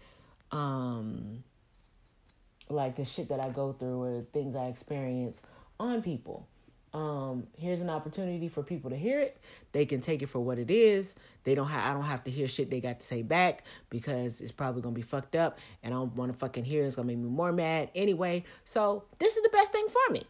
um 0.51 1.43
like 2.69 2.95
the 2.95 3.05
shit 3.05 3.29
that 3.29 3.39
I 3.39 3.49
go 3.49 3.73
through 3.73 4.01
or 4.01 4.21
things 4.31 4.55
I 4.55 4.65
experience 4.65 5.41
on 5.79 6.01
people. 6.01 6.47
Um, 6.91 7.45
here's 7.57 7.81
an 7.81 7.89
opportunity 7.89 8.49
for 8.49 8.63
people 8.63 8.89
to 8.89 8.95
hear 8.95 9.19
it. 9.19 9.37
They 9.73 9.85
can 9.85 10.01
take 10.01 10.23
it 10.23 10.27
for 10.27 10.39
what 10.39 10.57
it 10.57 10.71
is. 10.71 11.13
They 11.43 11.53
don't 11.53 11.67
have 11.67 11.85
I 11.85 11.93
don't 11.93 12.07
have 12.07 12.23
to 12.23 12.31
hear 12.31 12.47
shit 12.47 12.69
they 12.69 12.81
got 12.81 12.99
to 12.99 13.05
say 13.05 13.21
back 13.21 13.63
because 13.89 14.41
it's 14.41 14.51
probably 14.51 14.81
gonna 14.81 14.95
be 14.95 15.01
fucked 15.01 15.35
up 15.35 15.59
and 15.83 15.93
I 15.93 15.97
don't 15.97 16.15
wanna 16.15 16.33
fucking 16.33 16.63
hear 16.63 16.83
it. 16.83 16.87
It's 16.87 16.95
gonna 16.95 17.07
make 17.07 17.17
me 17.17 17.29
more 17.29 17.51
mad 17.51 17.91
anyway. 17.93 18.43
So 18.63 19.03
this 19.19 19.37
is 19.37 19.43
the 19.43 19.49
best 19.49 19.71
thing 19.71 19.87
for 19.87 20.13
me. 20.13 20.23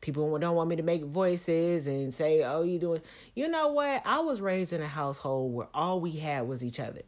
People 0.00 0.38
don't 0.38 0.54
want 0.54 0.68
me 0.68 0.76
to 0.76 0.82
make 0.82 1.04
voices 1.04 1.88
and 1.88 2.14
say, 2.14 2.42
"Oh, 2.44 2.62
you 2.62 2.78
doing?" 2.78 3.02
You 3.34 3.48
know 3.48 3.68
what? 3.68 4.02
I 4.04 4.20
was 4.20 4.40
raised 4.40 4.72
in 4.72 4.80
a 4.80 4.86
household 4.86 5.52
where 5.52 5.68
all 5.74 6.00
we 6.00 6.12
had 6.12 6.46
was 6.46 6.62
each 6.64 6.78
other. 6.78 7.02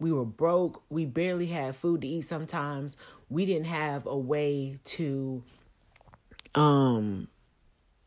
We 0.00 0.12
were 0.12 0.24
broke. 0.24 0.82
We 0.88 1.04
barely 1.04 1.46
had 1.46 1.76
food 1.76 2.00
to 2.00 2.06
eat. 2.08 2.22
Sometimes 2.22 2.96
we 3.28 3.44
didn't 3.44 3.66
have 3.66 4.06
a 4.06 4.16
way 4.16 4.76
to. 4.84 5.42
Um, 6.54 7.28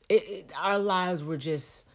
it, 0.10 0.29
it, 0.29 0.51
our 0.58 0.79
lives 0.79 1.24
were 1.24 1.38
just 1.38 1.86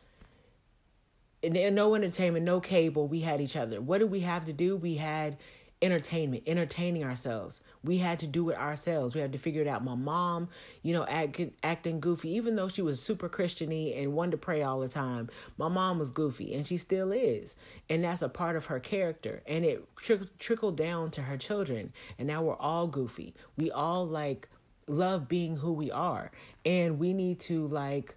no 1.43 1.95
entertainment, 1.95 2.45
no 2.45 2.61
cable. 2.61 3.09
We 3.09 3.21
had 3.21 3.41
each 3.41 3.57
other. 3.57 3.81
What 3.81 3.99
did 3.99 4.11
we 4.11 4.21
have 4.21 4.47
to 4.47 4.53
do? 4.53 4.77
We 4.77 4.97
had 4.97 5.37
entertainment, 5.83 6.43
entertaining 6.47 7.05
ourselves. 7.05 7.61
We 7.83 7.99
had 7.99 8.19
to 8.21 8.27
do 8.27 8.51
it 8.51 8.57
ourselves. 8.57 9.15
We 9.15 9.21
had 9.21 9.33
to 9.33 9.39
figure 9.39 9.63
it 9.63 9.69
out. 9.69 9.83
My 9.83 9.95
mom, 9.95 10.49
you 10.83 10.93
know, 10.93 11.07
act, 11.07 11.41
acting 11.63 12.01
goofy, 12.01 12.35
even 12.37 12.57
though 12.57 12.69
she 12.69 12.83
was 12.83 13.03
super 13.03 13.29
Christiany 13.29 14.01
and 14.01 14.13
wanted 14.13 14.33
to 14.33 14.37
pray 14.37 14.63
all 14.63 14.81
the 14.81 14.89
time. 14.89 15.31
My 15.57 15.69
mom 15.69 15.99
was 15.99 16.11
goofy, 16.11 16.55
and 16.55 16.67
she 16.67 16.77
still 16.77 17.13
is, 17.13 17.57
and 17.89 18.05
that's 18.05 18.23
a 18.23 18.29
part 18.29 18.57
of 18.57 18.67
her 18.67 18.81
character. 18.81 19.43
And 19.47 19.65
it 19.65 19.85
tri- 19.97 20.21
trickled 20.39 20.77
down 20.77 21.11
to 21.13 21.23
her 21.23 21.37
children, 21.37 21.93
and 22.19 22.29
now 22.29 22.43
we're 22.43 22.57
all 22.57 22.87
goofy. 22.87 23.35
We 23.57 23.71
all 23.71 24.07
like 24.07 24.49
love 24.87 25.29
being 25.29 25.57
who 25.57 25.73
we 25.73 25.91
are, 25.91 26.31
and 26.65 26.99
we 26.99 27.13
need 27.13 27.41
to 27.41 27.67
like 27.69 28.17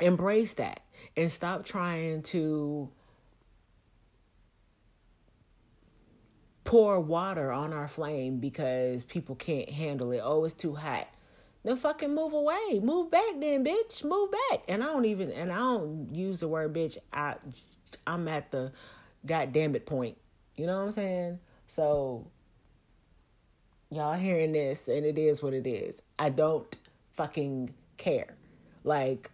embrace 0.00 0.54
that 0.54 0.80
and 1.16 1.30
stop 1.30 1.64
trying 1.64 2.22
to 2.22 2.90
pour 6.70 7.00
water 7.00 7.50
on 7.50 7.72
our 7.72 7.88
flame 7.88 8.38
because 8.38 9.02
people 9.02 9.34
can't 9.34 9.68
handle 9.68 10.12
it. 10.12 10.20
Oh, 10.22 10.44
it's 10.44 10.54
too 10.54 10.76
hot. 10.76 11.08
Then 11.64 11.74
fucking 11.74 12.14
move 12.14 12.32
away. 12.32 12.78
Move 12.80 13.10
back 13.10 13.40
then, 13.40 13.64
bitch. 13.64 14.04
Move 14.04 14.30
back. 14.30 14.60
And 14.68 14.80
I 14.80 14.86
don't 14.86 15.04
even 15.04 15.32
and 15.32 15.50
I 15.50 15.56
don't 15.56 16.14
use 16.14 16.38
the 16.38 16.46
word 16.46 16.72
bitch. 16.72 16.96
I 17.12 17.34
I'm 18.06 18.28
at 18.28 18.52
the 18.52 18.70
goddamn 19.26 19.74
it 19.74 19.84
point. 19.84 20.16
You 20.54 20.68
know 20.68 20.78
what 20.78 20.84
I'm 20.84 20.92
saying? 20.92 21.40
So 21.66 22.30
y'all 23.90 24.14
hearing 24.14 24.52
this 24.52 24.86
and 24.86 25.04
it 25.04 25.18
is 25.18 25.42
what 25.42 25.54
it 25.54 25.66
is. 25.66 26.00
I 26.20 26.28
don't 26.28 26.72
fucking 27.14 27.74
care. 27.96 28.36
Like 28.84 29.32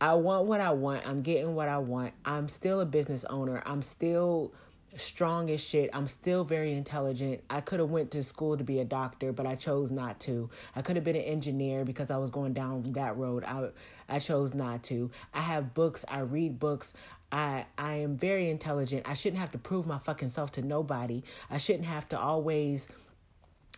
I 0.00 0.14
want 0.14 0.46
what 0.46 0.60
I 0.60 0.72
want. 0.72 1.06
I'm 1.06 1.22
getting 1.22 1.54
what 1.54 1.68
I 1.68 1.78
want. 1.78 2.12
I'm 2.24 2.48
still 2.48 2.80
a 2.80 2.86
business 2.86 3.24
owner. 3.26 3.62
I'm 3.64 3.82
still 3.82 4.52
strong 4.96 5.50
as 5.50 5.60
shit. 5.60 5.90
I'm 5.92 6.08
still 6.08 6.44
very 6.44 6.72
intelligent. 6.72 7.42
I 7.50 7.60
could 7.60 7.80
have 7.80 7.90
went 7.90 8.10
to 8.12 8.22
school 8.22 8.56
to 8.56 8.64
be 8.64 8.80
a 8.80 8.84
doctor, 8.84 9.32
but 9.32 9.46
I 9.46 9.54
chose 9.54 9.90
not 9.90 10.20
to. 10.20 10.50
I 10.74 10.82
could 10.82 10.96
have 10.96 11.04
been 11.04 11.16
an 11.16 11.22
engineer 11.22 11.84
because 11.84 12.10
I 12.10 12.16
was 12.16 12.30
going 12.30 12.52
down 12.52 12.82
that 12.92 13.16
road. 13.16 13.44
I 13.44 13.68
I 14.08 14.18
chose 14.18 14.54
not 14.54 14.82
to. 14.84 15.10
I 15.32 15.40
have 15.40 15.74
books. 15.74 16.04
I 16.08 16.20
read 16.20 16.58
books. 16.58 16.94
I 17.32 17.66
I 17.78 17.94
am 17.96 18.16
very 18.16 18.50
intelligent. 18.50 19.08
I 19.08 19.14
shouldn't 19.14 19.40
have 19.40 19.52
to 19.52 19.58
prove 19.58 19.86
my 19.86 19.98
fucking 19.98 20.30
self 20.30 20.52
to 20.52 20.62
nobody. 20.62 21.22
I 21.50 21.58
shouldn't 21.58 21.86
have 21.86 22.08
to 22.10 22.18
always 22.18 22.88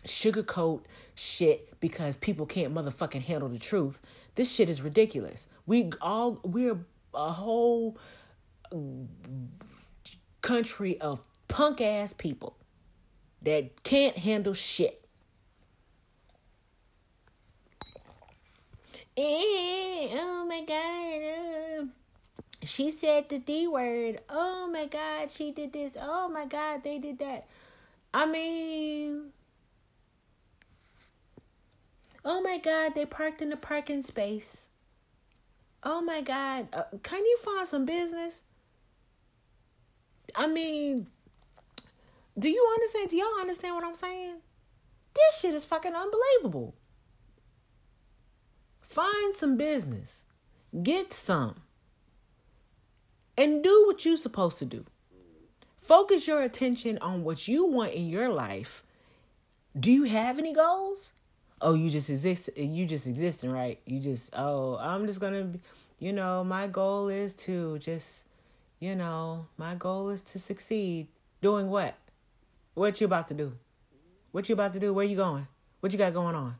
sugarcoat 0.05 0.81
shit 1.15 1.79
because 1.79 2.17
people 2.17 2.45
can't 2.45 2.73
motherfucking 2.73 3.23
handle 3.23 3.49
the 3.49 3.59
truth. 3.59 4.01
This 4.35 4.51
shit 4.51 4.69
is 4.69 4.81
ridiculous. 4.81 5.47
We 5.65 5.91
all 6.01 6.39
we're 6.43 6.77
a 7.13 7.31
whole 7.31 7.97
country 10.41 10.99
of 10.99 11.19
punk 11.47 11.81
ass 11.81 12.13
people 12.13 12.55
that 13.41 13.83
can't 13.83 14.17
handle 14.17 14.53
shit. 14.53 15.03
Oh 19.19 20.45
my 20.47 20.61
god. 20.61 21.83
Uh, 21.83 21.85
she 22.63 22.91
said 22.91 23.29
the 23.29 23.39
D 23.39 23.67
word. 23.67 24.19
Oh 24.29 24.69
my 24.71 24.85
god, 24.85 25.31
she 25.31 25.51
did 25.51 25.73
this. 25.73 25.97
Oh 25.99 26.29
my 26.29 26.45
god, 26.45 26.83
they 26.83 26.99
did 26.99 27.19
that. 27.19 27.47
I 28.13 28.25
mean, 28.25 29.31
oh 32.23 32.41
my 32.41 32.57
god, 32.57 32.93
they 32.95 33.05
parked 33.05 33.41
in 33.41 33.49
the 33.49 33.57
parking 33.57 34.03
space. 34.03 34.67
Oh 35.83 36.01
my 36.01 36.21
god, 36.21 36.67
uh, 36.73 36.83
can 37.03 37.23
you 37.25 37.37
find 37.37 37.67
some 37.67 37.85
business? 37.85 38.43
I 40.37 40.45
mean, 40.45 41.07
do 42.37 42.47
you 42.47 42.65
understand? 42.75 43.09
Do 43.09 43.17
y'all 43.17 43.41
understand 43.41 43.73
what 43.75 43.83
I'm 43.83 43.95
saying? 43.95 44.35
This 45.15 45.41
shit 45.41 45.55
is 45.55 45.65
fucking 45.65 45.93
unbelievable. 45.95 46.75
Find 48.81 49.35
some 49.35 49.57
business, 49.57 50.23
get 50.83 51.11
some, 51.11 51.55
and 53.35 53.63
do 53.63 53.85
what 53.87 54.05
you're 54.05 54.15
supposed 54.15 54.59
to 54.59 54.65
do. 54.65 54.85
Focus 55.75 56.27
your 56.27 56.43
attention 56.43 56.99
on 56.99 57.23
what 57.23 57.47
you 57.47 57.65
want 57.65 57.93
in 57.93 58.07
your 58.07 58.29
life. 58.29 58.83
Do 59.79 59.91
you 59.91 60.03
have 60.03 60.37
any 60.37 60.53
goals? 60.53 61.09
Oh, 61.61 61.73
you 61.73 61.89
just 61.89 62.11
exist. 62.11 62.51
You 62.55 62.85
just 62.85 63.07
existing, 63.07 63.51
right? 63.51 63.79
You 63.87 63.99
just 63.99 64.29
oh, 64.33 64.77
I'm 64.77 65.07
just 65.07 65.19
gonna, 65.19 65.53
you 65.97 66.13
know, 66.13 66.43
my 66.43 66.67
goal 66.67 67.09
is 67.09 67.33
to 67.45 67.79
just 67.79 68.26
you 68.79 68.95
know, 68.95 69.47
my 69.57 69.75
goal 69.75 70.09
is 70.09 70.21
to 70.23 70.39
succeed. 70.39 71.07
Doing 71.41 71.69
what? 71.69 71.95
What 72.73 72.99
you 72.99 73.05
about 73.05 73.27
to 73.29 73.33
do? 73.33 73.53
What 74.31 74.49
you 74.49 74.53
about 74.53 74.73
to 74.73 74.79
do? 74.79 74.93
Where 74.93 75.05
you 75.05 75.15
going? 75.15 75.47
What 75.79 75.91
you 75.91 75.97
got 75.97 76.13
going 76.13 76.35
on? 76.35 76.55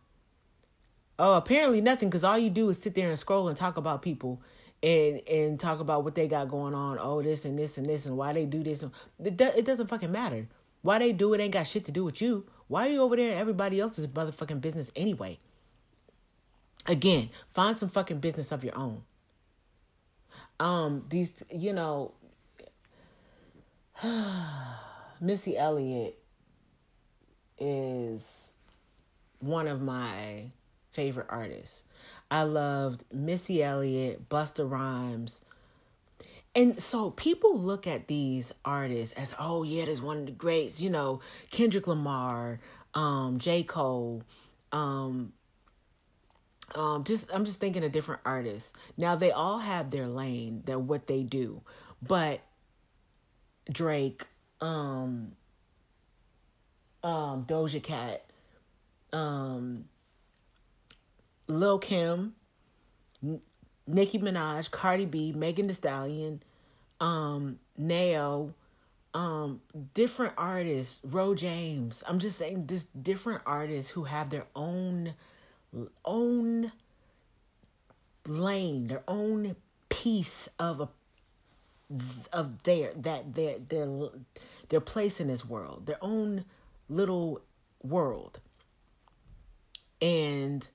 Oh, 1.20 1.36
apparently 1.36 1.82
nothing, 1.82 2.10
because 2.10 2.24
all 2.24 2.38
you 2.38 2.50
do 2.50 2.70
is 2.70 2.78
sit 2.78 2.94
there 2.94 3.10
and 3.10 3.18
scroll 3.18 3.48
and 3.48 3.58
talk 3.58 3.78
about 3.78 4.02
people 4.02 4.42
and 4.84 5.22
and 5.28 5.60
talk 5.60 5.80
about 5.80 6.04
what 6.04 6.14
they 6.14 6.28
got 6.28 6.50
going 6.50 6.76
on. 6.76 7.00
Oh, 7.00 7.24
this 7.24 7.46
and 7.46 7.58
this 7.58 7.80
and 7.80 7.90
this 7.90 8.06
and 8.06 8.16
why 8.16 8.34
they 8.34 8.46
do 8.46 8.62
this. 8.64 8.86
It 9.24 9.66
doesn't 9.66 9.88
fucking 9.88 10.12
matter. 10.12 10.48
Why 10.84 11.00
they 11.00 11.14
do 11.14 11.34
it 11.34 11.42
ain't 11.42 11.54
got 11.54 11.66
shit 11.66 11.86
to 11.86 11.92
do 11.92 12.06
with 12.06 12.22
you. 12.22 12.46
Why 12.68 12.88
are 12.88 12.92
you 12.92 13.02
over 13.02 13.16
there 13.16 13.32
in 13.32 13.38
everybody 13.40 13.80
else's 13.80 14.06
motherfucking 14.06 14.62
business 14.62 14.92
anyway? 14.96 15.40
Again, 16.86 17.30
find 17.54 17.78
some 17.78 17.90
fucking 17.90 18.20
business 18.20 18.52
of 18.52 18.64
your 18.64 18.78
own 18.78 19.04
um 20.60 21.06
these 21.10 21.30
you 21.50 21.74
know 21.74 22.12
Missy 25.22 25.58
Elliott 25.58 26.20
is 27.58 28.24
one 29.40 29.68
of 29.68 29.82
my 29.82 30.52
favorite 30.92 31.28
artists. 31.30 31.84
I 32.30 32.44
loved 32.44 33.04
Missy 33.12 33.64
Elliott, 33.64 34.30
Busta 34.30 34.70
Rhymes. 34.70 35.42
And 36.56 36.82
so 36.82 37.12
people 37.12 37.58
look 37.58 37.88
at 37.88 38.08
these 38.08 38.52
artists 38.66 39.18
as, 39.18 39.36
oh 39.40 39.64
yeah, 39.64 39.86
there's 39.86 40.02
one 40.02 40.18
of 40.18 40.26
the 40.26 40.32
greats, 40.32 40.82
you 40.82 40.90
know, 40.90 41.22
Kendrick 41.52 41.88
Lamar, 41.88 42.60
um, 42.94 43.38
J. 43.38 43.64
Cole, 43.64 44.24
um, 44.72 45.34
um 46.78 47.04
just 47.04 47.34
i'm 47.34 47.44
just 47.46 47.60
thinking 47.60 47.84
of 47.84 47.92
different 47.92 48.22
artists. 48.26 48.74
Now 48.98 49.16
they 49.16 49.32
all 49.32 49.60
have 49.60 49.92
their 49.92 50.08
lane 50.08 50.64
they're 50.66 50.80
what 50.80 51.08
they 51.08 51.24
do. 51.24 51.62
But 52.02 52.42
drake 53.72 54.26
um 54.62 55.34
um, 57.04 57.46
Doja 57.46 57.82
Cat, 57.82 58.26
um, 59.14 59.86
Lil 61.48 61.80
Kim, 61.80 62.36
N- 63.24 63.42
Nicki 63.86 64.20
Minaj, 64.20 64.70
Cardi 64.72 65.06
B, 65.06 65.32
Megan 65.34 65.68
Thee 65.68 65.74
Stallion, 65.74 66.44
um, 67.00 67.60
Nao, 67.78 68.54
um, 69.14 69.62
different 69.94 70.34
artists, 70.38 71.00
Ro 71.04 71.34
James. 71.34 72.04
I'm 72.08 72.20
just 72.20 72.38
saying, 72.38 72.68
just 72.68 72.88
different 73.02 73.42
artists 73.46 73.92
who 73.92 74.04
have 74.04 74.30
their 74.30 74.46
own, 74.56 75.14
own 76.06 76.72
lane, 78.26 78.88
their 78.88 79.04
own 79.08 79.56
piece 79.90 80.50
of 80.60 80.82
a 80.82 80.90
of 82.34 82.64
their 82.64 82.92
that 82.96 83.36
their 83.36 83.60
their 83.60 83.88
their 84.70 84.82
place 84.82 85.20
in 85.20 85.28
this 85.28 85.46
world, 85.46 85.86
their 85.86 85.98
own 86.02 86.46
little 86.90 87.42
world. 87.82 88.40
And 90.02 90.68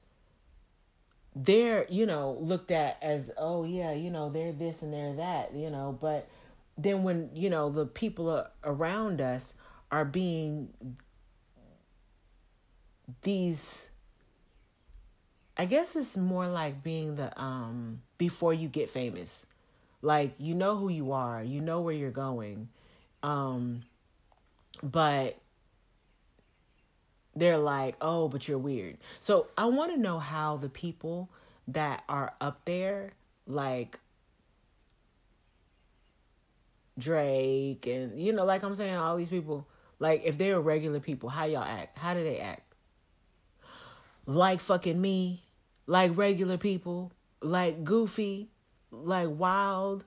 they're, 1.34 1.86
you 1.88 2.06
know, 2.06 2.36
looked 2.40 2.70
at 2.70 2.98
as, 3.00 3.30
oh 3.38 3.64
yeah, 3.64 3.92
you 3.92 4.10
know, 4.10 4.30
they're 4.30 4.52
this 4.52 4.82
and 4.82 4.92
they're 4.92 5.14
that, 5.14 5.54
you 5.54 5.70
know, 5.70 5.96
but 5.98 6.28
then 6.76 7.02
when, 7.02 7.30
you 7.34 7.48
know, 7.48 7.70
the 7.70 7.86
people 7.86 8.46
around 8.64 9.20
us 9.20 9.54
are 9.90 10.04
being 10.04 10.70
these 13.22 13.90
I 15.62 15.64
guess 15.64 15.94
it's 15.94 16.16
more 16.16 16.48
like 16.48 16.82
being 16.82 17.14
the 17.14 17.40
um 17.40 18.02
before 18.18 18.52
you 18.52 18.66
get 18.66 18.90
famous. 18.90 19.46
Like 20.00 20.34
you 20.38 20.56
know 20.56 20.76
who 20.76 20.88
you 20.88 21.12
are, 21.12 21.40
you 21.40 21.60
know 21.60 21.82
where 21.82 21.94
you're 21.94 22.10
going. 22.10 22.68
Um 23.22 23.82
but 24.82 25.38
they're 27.36 27.58
like, 27.58 27.94
"Oh, 28.00 28.26
but 28.26 28.48
you're 28.48 28.58
weird." 28.58 28.98
So, 29.20 29.46
I 29.56 29.66
want 29.66 29.92
to 29.94 30.00
know 30.00 30.18
how 30.18 30.56
the 30.56 30.68
people 30.68 31.30
that 31.68 32.02
are 32.08 32.34
up 32.40 32.64
there 32.64 33.12
like 33.46 34.00
Drake 36.98 37.86
and 37.86 38.20
you 38.20 38.32
know 38.32 38.44
like 38.44 38.64
I'm 38.64 38.74
saying 38.74 38.96
all 38.96 39.16
these 39.16 39.28
people 39.28 39.68
like 40.00 40.22
if 40.24 40.38
they're 40.38 40.60
regular 40.60 40.98
people, 40.98 41.28
how 41.28 41.44
y'all 41.44 41.62
act? 41.62 41.98
How 41.98 42.14
do 42.14 42.24
they 42.24 42.40
act? 42.40 42.74
Like 44.26 44.60
fucking 44.60 45.00
me, 45.00 45.41
like 45.86 46.16
regular 46.16 46.56
people, 46.58 47.12
like 47.40 47.84
goofy, 47.84 48.48
like 48.90 49.28
wild, 49.30 50.04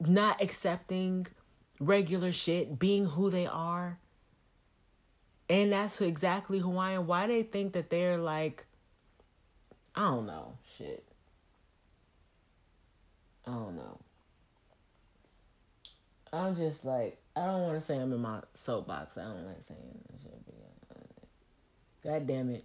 not 0.00 0.42
accepting 0.42 1.26
regular 1.80 2.32
shit, 2.32 2.78
being 2.78 3.06
who 3.06 3.30
they 3.30 3.46
are. 3.46 3.98
And 5.48 5.72
that's 5.72 6.00
exactly 6.00 6.58
who 6.58 6.78
I 6.78 6.92
am. 6.92 7.06
Why 7.06 7.26
they 7.26 7.42
think 7.42 7.74
that 7.74 7.90
they're 7.90 8.18
like, 8.18 8.66
I 9.94 10.02
don't 10.02 10.26
know, 10.26 10.54
shit. 10.78 11.04
I 13.46 13.50
don't 13.50 13.76
know. 13.76 13.98
I'm 16.32 16.56
just 16.56 16.84
like, 16.84 17.18
I 17.36 17.44
don't 17.44 17.62
want 17.62 17.74
to 17.74 17.80
say 17.80 17.96
I'm 17.96 18.12
in 18.12 18.20
my 18.20 18.40
soapbox. 18.54 19.18
I 19.18 19.24
don't 19.24 19.46
like 19.46 19.62
saying 19.62 19.80
that 20.10 20.22
shit. 20.22 20.32
God 22.04 22.26
damn 22.26 22.50
it. 22.50 22.64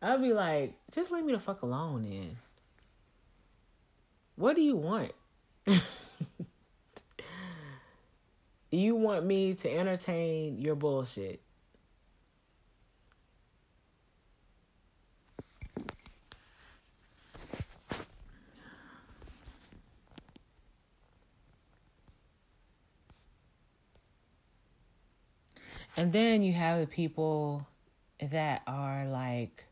I'll 0.00 0.18
be 0.18 0.32
like, 0.32 0.74
just 0.92 1.10
leave 1.10 1.24
me 1.24 1.32
the 1.32 1.38
fuck 1.38 1.62
alone 1.62 2.02
then. 2.02 2.36
What 4.36 4.54
do 4.54 4.62
you 4.62 4.76
want? 4.76 5.10
you 8.70 8.94
want 8.94 9.26
me 9.26 9.54
to 9.54 9.68
entertain 9.68 10.58
your 10.58 10.76
bullshit. 10.76 11.40
And 25.96 26.12
then 26.12 26.44
you 26.44 26.52
have 26.52 26.78
the 26.78 26.86
people 26.86 27.66
that 28.20 28.62
are 28.68 29.04
like 29.06 29.67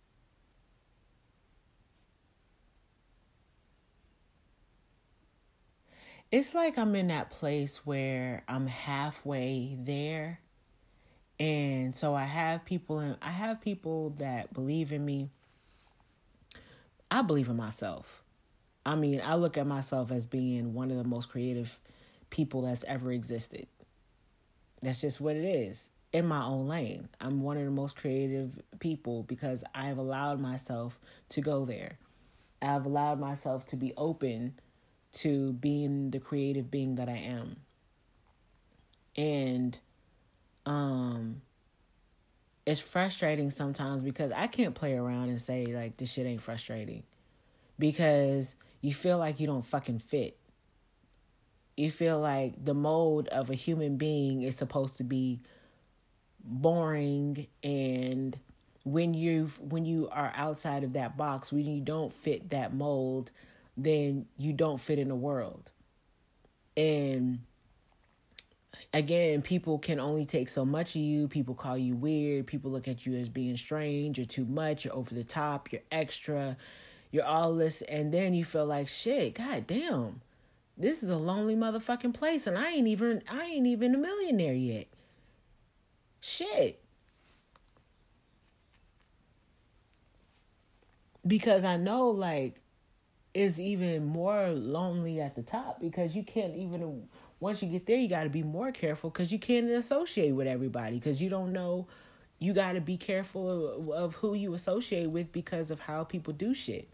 it's 6.37 6.55
like 6.55 6.77
I'm 6.77 6.95
in 6.95 7.09
that 7.09 7.31
place 7.31 7.87
where 7.87 8.43
I'm 8.47 8.67
halfway 8.67 9.75
there. 9.81 10.39
And 11.41 11.97
so 11.97 12.15
I 12.15 12.25
have 12.25 12.67
people 12.67 12.99
and 12.99 13.17
I 13.23 13.31
have 13.31 13.63
people 13.63 14.11
that 14.19 14.53
believe 14.53 14.93
in 14.93 15.03
me. 15.03 15.31
I 17.11 17.23
believe 17.23 17.49
in 17.49 17.57
myself. 17.57 18.23
I 18.85 18.97
mean, 18.97 19.23
I 19.25 19.37
look 19.37 19.57
at 19.57 19.67
myself 19.67 20.11
as 20.11 20.27
being 20.27 20.75
one 20.75 20.91
of 20.91 20.99
the 20.99 21.05
most 21.05 21.31
creative 21.31 21.81
people 22.29 22.61
that's 22.61 22.85
ever 22.85 23.13
existed. 23.13 23.67
That's 24.83 25.01
just 25.01 25.23
what 25.23 25.37
it 25.37 25.45
is 25.45 25.89
in 26.13 26.27
my 26.27 26.45
own 26.45 26.69
lane. 26.69 27.09
I'm 27.19 27.41
one 27.41 27.57
of 27.57 27.65
the 27.65 27.71
most 27.71 27.97
creative 27.97 28.61
people 28.79 29.23
because 29.23 29.65
I've 29.75 29.97
allowed 29.97 30.39
myself 30.39 31.01
to 31.31 31.41
go 31.41 31.65
there. 31.65 31.97
I've 32.61 32.85
allowed 32.85 33.21
myself 33.21 33.65
to 33.69 33.77
be 33.77 33.95
open 33.97 34.61
to 35.17 35.53
being 35.55 36.11
the 36.11 36.19
creative 36.19 36.71
being 36.71 36.97
that 36.97 37.09
I 37.09 37.17
am. 37.17 37.57
And 39.17 39.79
um 40.67 41.41
it's 42.67 42.81
frustrating 42.81 43.51
sometimes 43.51 44.03
because 44.03 44.33
I 44.33 44.49
can't 44.49 44.75
play 44.75 44.95
around 44.95 45.29
and 45.29 45.41
say 45.41 45.67
like 45.67 45.97
this 45.97 46.13
shit 46.13 46.27
ain't 46.27 46.43
frustrating 46.43 47.05
because 47.79 48.57
you 48.81 48.93
feel 48.93 49.19
like 49.19 49.41
you 49.41 49.47
don't 49.47 49.65
fucking 49.65 50.01
fit. 50.01 50.37
You 51.77 51.91
feel 51.91 52.19
like 52.19 52.63
the 52.63 52.75
mold 52.75 53.29
of 53.29 53.51
a 53.51 53.55
human 53.55 53.97
being 53.97 54.43
is 54.43 54.57
supposed 54.57 54.97
to 54.97 55.05
be 55.05 55.41
boring 56.43 57.47
and 57.63 58.39
when 58.85 59.15
you 59.15 59.49
when 59.59 59.85
you 59.85 60.09
are 60.13 60.33
outside 60.37 60.85
of 60.85 60.93
that 60.93 61.17
box 61.17 61.53
when 61.53 61.67
you 61.67 61.81
don't 61.81 62.13
fit 62.13 62.51
that 62.51 62.73
mold 62.73 63.33
then 63.77 64.27
you 64.39 64.53
don't 64.53 64.81
fit 64.81 64.99
in 64.99 65.09
the 65.09 65.15
world. 65.15 65.71
And 66.77 67.41
again, 68.93 69.43
people 69.43 69.79
can 69.79 70.01
only 70.01 70.25
take 70.25 70.49
so 70.49 70.65
much 70.65 70.97
of 70.97 71.03
you. 71.03 71.29
People 71.29 71.55
call 71.55 71.77
you 71.77 71.95
weird. 71.95 72.47
People 72.47 72.71
look 72.71 72.89
at 72.89 73.07
you 73.07 73.15
as 73.17 73.29
being 73.29 73.57
strange. 73.57 74.19
You're 74.19 74.27
too 74.27 74.45
much. 74.45 74.85
You're 74.85 74.95
over 74.95 75.15
the 75.15 75.25
top. 75.25 75.73
You're 75.73 75.83
extra. 75.91 76.57
You're 77.11 77.25
all 77.25 77.55
this. 77.55 77.83
And 77.83 78.13
then 78.13 78.35
you 78.35 78.45
feel 78.45 78.67
like, 78.67 78.89
shit, 78.89 79.35
god 79.35 79.67
damn. 79.67 80.21
This 80.79 81.03
is 81.03 81.11
a 81.11 81.17
lonely 81.17 81.57
motherfucking 81.57 82.15
place. 82.15 82.47
And 82.47 82.59
I 82.59 82.71
ain't 82.71 82.89
even 82.89 83.23
I 83.29 83.45
ain't 83.45 83.67
even 83.67 83.95
a 83.95 83.99
millionaire 83.99 84.55
yet. 84.55 84.87
Shit. 86.21 86.83
Because 91.27 91.65
I 91.65 91.77
know 91.77 92.09
like 92.09 92.61
is 93.37 93.61
even 93.61 94.07
more 94.07 94.49
lonely 94.49 95.21
at 95.21 95.35
the 95.37 95.43
top 95.43 95.79
because 95.79 96.17
you 96.17 96.23
can't 96.23 96.57
even 96.57 97.07
once 97.39 97.63
you 97.63 97.69
get 97.69 97.85
there 97.85 97.99
you 97.99 98.09
got 98.09 98.23
to 98.23 98.31
be 98.31 98.43
more 98.43 98.73
careful 98.73 99.11
because 99.11 99.31
you 99.31 99.39
can't 99.39 99.69
associate 99.69 100.33
with 100.33 100.47
everybody 100.47 100.95
because 100.99 101.21
you 101.21 101.29
don't 101.29 101.53
know. 101.53 101.87
You 102.39 102.55
got 102.55 102.73
to 102.73 102.81
be 102.81 102.97
careful 102.97 103.67
of, 103.67 103.91
of, 103.91 104.15
who 104.17 104.35
you 104.35 104.53
associate 104.55 105.07
with 105.07 105.33
because 105.33 105.71
of 105.71 105.81
how 105.81 106.05
people 106.05 106.35
do 106.35 106.53
shit. 106.53 106.89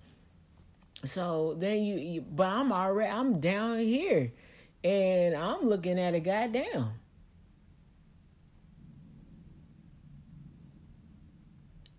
So 1.05 1.55
then 1.59 1.85
you, 1.85 1.97
you 1.97 2.21
but 2.23 2.49
i'm 2.49 2.73
already 2.73 3.11
i'm 3.11 3.39
down 3.39 3.79
here 3.79 4.33
and 4.83 5.37
i'm 5.37 5.61
looking 5.61 5.99
at 5.99 6.15
a 6.15 6.21
goddamn 6.21 6.91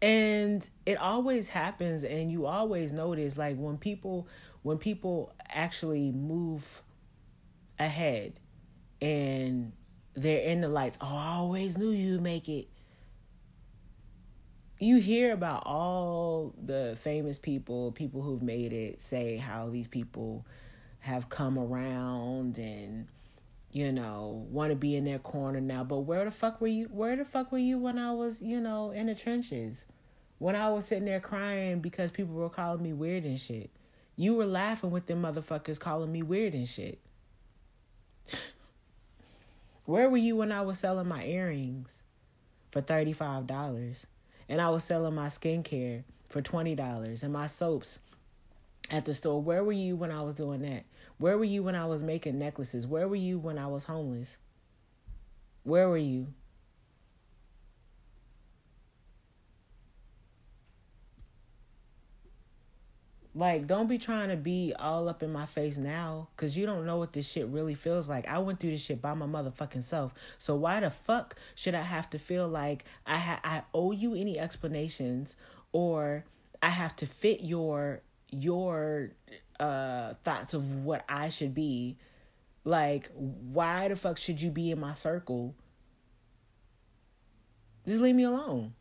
and 0.04 0.68
it 0.86 0.98
always 0.98 1.48
happens 1.48 2.04
and 2.04 2.30
you 2.30 2.46
always 2.46 2.92
notice 2.92 3.38
like 3.38 3.56
when 3.56 3.78
people 3.78 4.28
when 4.62 4.78
people 4.78 5.32
actually 5.48 6.12
move 6.12 6.82
ahead 7.80 8.34
and 9.02 9.72
they're 10.14 10.42
in 10.42 10.60
the 10.60 10.68
lights 10.68 10.98
oh 11.00 11.08
i 11.08 11.36
always 11.36 11.78
knew 11.78 11.90
you'd 11.90 12.22
make 12.22 12.50
it. 12.50 12.68
You 14.78 14.98
hear 14.98 15.32
about 15.32 15.64
all 15.66 16.54
the 16.62 16.98
famous 17.00 17.40
people 17.40 17.94
people 17.94 18.22
who've 18.22 18.44
made 18.44 18.74
it 18.74 19.02
say 19.02 19.38
how 19.38 19.70
these 19.70 19.88
people 19.88 20.46
have 21.00 21.30
come 21.30 21.58
around 21.58 22.58
and 22.58 23.08
you 23.72 23.94
know 23.94 24.46
want 24.50 24.72
to 24.72 24.76
be 24.76 24.98
in 24.98 25.06
their 25.06 25.20
corner 25.20 25.62
now. 25.62 25.86
But 25.86 26.00
where 26.00 26.26
the 26.26 26.32
fuck 26.32 26.60
were 26.60 26.68
you 26.68 26.90
where 26.92 27.16
the 27.16 27.24
fuck 27.24 27.54
were 27.54 27.58
you 27.58 27.78
when 27.78 27.98
i 27.98 28.12
was 28.12 28.42
you 28.42 28.60
know 28.60 28.92
in 28.92 29.06
the 29.06 29.16
trenches 29.16 29.86
when 30.44 30.58
I 30.58 30.70
was 30.72 30.84
sitting 30.84 31.06
there 31.06 31.22
crying 31.22 31.80
because 31.80 32.12
people 32.12 32.34
were 32.36 32.50
calling 32.50 32.84
me 32.84 32.92
weird 32.92 33.24
and 33.24 33.40
shit. 33.40 33.70
You 34.18 34.34
were 34.34 34.46
laughing 34.46 34.92
with 34.92 35.06
them 35.06 35.22
motherfuckers 35.22 35.80
calling 35.80 36.12
me 36.12 36.22
weird 36.22 36.54
and 36.54 36.68
shit. 36.68 37.00
Where 39.86 40.10
were 40.10 40.18
you 40.18 40.36
when 40.36 40.52
I 40.52 40.60
was 40.60 40.80
selling 40.80 41.08
my 41.08 41.24
earrings 41.24 42.04
for 42.72 42.82
$35 42.82 44.06
and 44.50 44.60
I 44.60 44.70
was 44.70 44.84
selling 44.84 45.16
my 45.16 45.28
skincare 45.28 46.04
for 46.28 46.42
$20 46.42 47.24
and 47.24 47.32
my 47.32 47.48
soaps 47.48 48.00
at 48.92 49.06
the 49.06 49.14
store? 49.14 49.42
Where 49.42 49.64
were 49.64 49.72
you 49.72 49.96
when 49.96 50.12
I 50.12 50.24
was 50.24 50.34
doing 50.34 50.64
that? 50.64 50.84
Where 51.20 51.38
were 51.38 51.46
you 51.46 51.64
when 51.64 51.76
I 51.76 51.86
was 51.86 52.04
making 52.04 52.38
necklaces? 52.38 52.86
Where 52.86 53.08
were 53.08 53.16
you 53.16 53.40
when 53.40 53.58
I 53.58 53.68
was 53.68 53.86
homeless? 53.86 54.40
Where 55.64 55.88
were 55.88 55.96
you? 55.96 56.34
Like, 63.36 63.66
don't 63.66 63.88
be 63.88 63.98
trying 63.98 64.30
to 64.30 64.36
be 64.36 64.74
all 64.78 65.10
up 65.10 65.24
in 65.24 65.32
my 65.32 65.48
face 65.48 65.78
now 65.78 66.28
because 66.36 66.56
you 66.56 66.68
don't 66.68 66.86
know 66.86 66.98
what 66.98 67.14
this 67.14 67.28
shit 67.28 67.48
really 67.48 67.74
feels 67.74 68.08
like. 68.08 68.28
I 68.28 68.38
went 68.38 68.60
through 68.60 68.72
this 68.72 68.82
shit 68.82 69.02
by 69.02 69.16
my 69.16 69.26
motherfucking 69.26 69.84
self. 69.84 70.14
So, 70.38 70.56
why 70.56 70.80
the 70.82 70.92
fuck 70.92 71.36
should 71.56 71.74
I 71.74 71.82
have 71.82 72.10
to 72.12 72.20
feel 72.20 72.48
like 72.48 72.86
I, 73.08 73.18
ha- 73.18 73.40
I 73.44 73.64
owe 73.74 73.92
you 73.92 74.14
any 74.14 74.38
explanations 74.38 75.36
or 75.72 76.26
I 76.62 76.70
have 76.70 76.96
to 76.98 77.08
fit 77.08 77.42
your 77.42 78.02
your 78.30 79.12
uh 79.60 80.14
thoughts 80.24 80.54
of 80.54 80.86
what 80.86 81.04
I 81.10 81.30
should 81.30 81.56
be? 81.56 81.98
Like, 82.66 83.10
why 83.16 83.88
the 83.88 83.96
fuck 83.96 84.18
should 84.20 84.42
you 84.42 84.52
be 84.52 84.70
in 84.70 84.80
my 84.80 84.94
circle? 84.94 85.56
Just 87.88 88.02
leave 88.02 88.16
me 88.16 88.24
alone. 88.24 88.76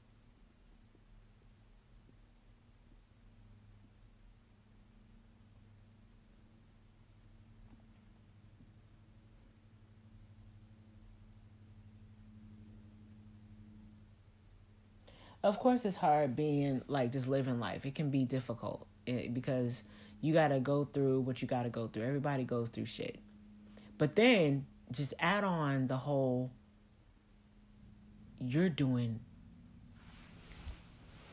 Of 15.42 15.59
course 15.59 15.85
it's 15.85 15.96
hard 15.96 16.37
being 16.37 16.83
like 16.87 17.12
just 17.12 17.28
living 17.28 17.59
life. 17.59 17.85
It 17.85 17.94
can 17.94 18.11
be 18.11 18.24
difficult 18.24 18.87
eh, 19.07 19.28
because 19.33 19.83
you 20.20 20.33
got 20.33 20.48
to 20.48 20.61
go 20.61 20.85
through 20.85 21.20
what 21.20 21.42
you 21.42 21.48
got 21.48 21.64
to 21.64 21.68
go 21.68 21.88
through. 21.88 22.05
Everybody 22.05 22.44
goes 22.44 22.68
through 22.68 22.87
shit. 22.87 23.18
But 23.98 24.14
then 24.14 24.66
just 24.90 25.14
add 25.18 25.44
on 25.44 25.87
the 25.87 25.96
whole 25.96 26.50
you're 28.40 28.68
doing 28.68 29.20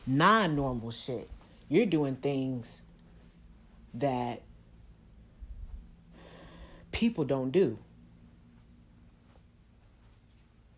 non-normal 0.06 0.90
shit. 0.90 1.28
You're 1.68 1.86
doing 1.86 2.16
things 2.16 2.82
that 3.94 4.42
people 6.90 7.24
don't 7.24 7.50
do. 7.50 7.78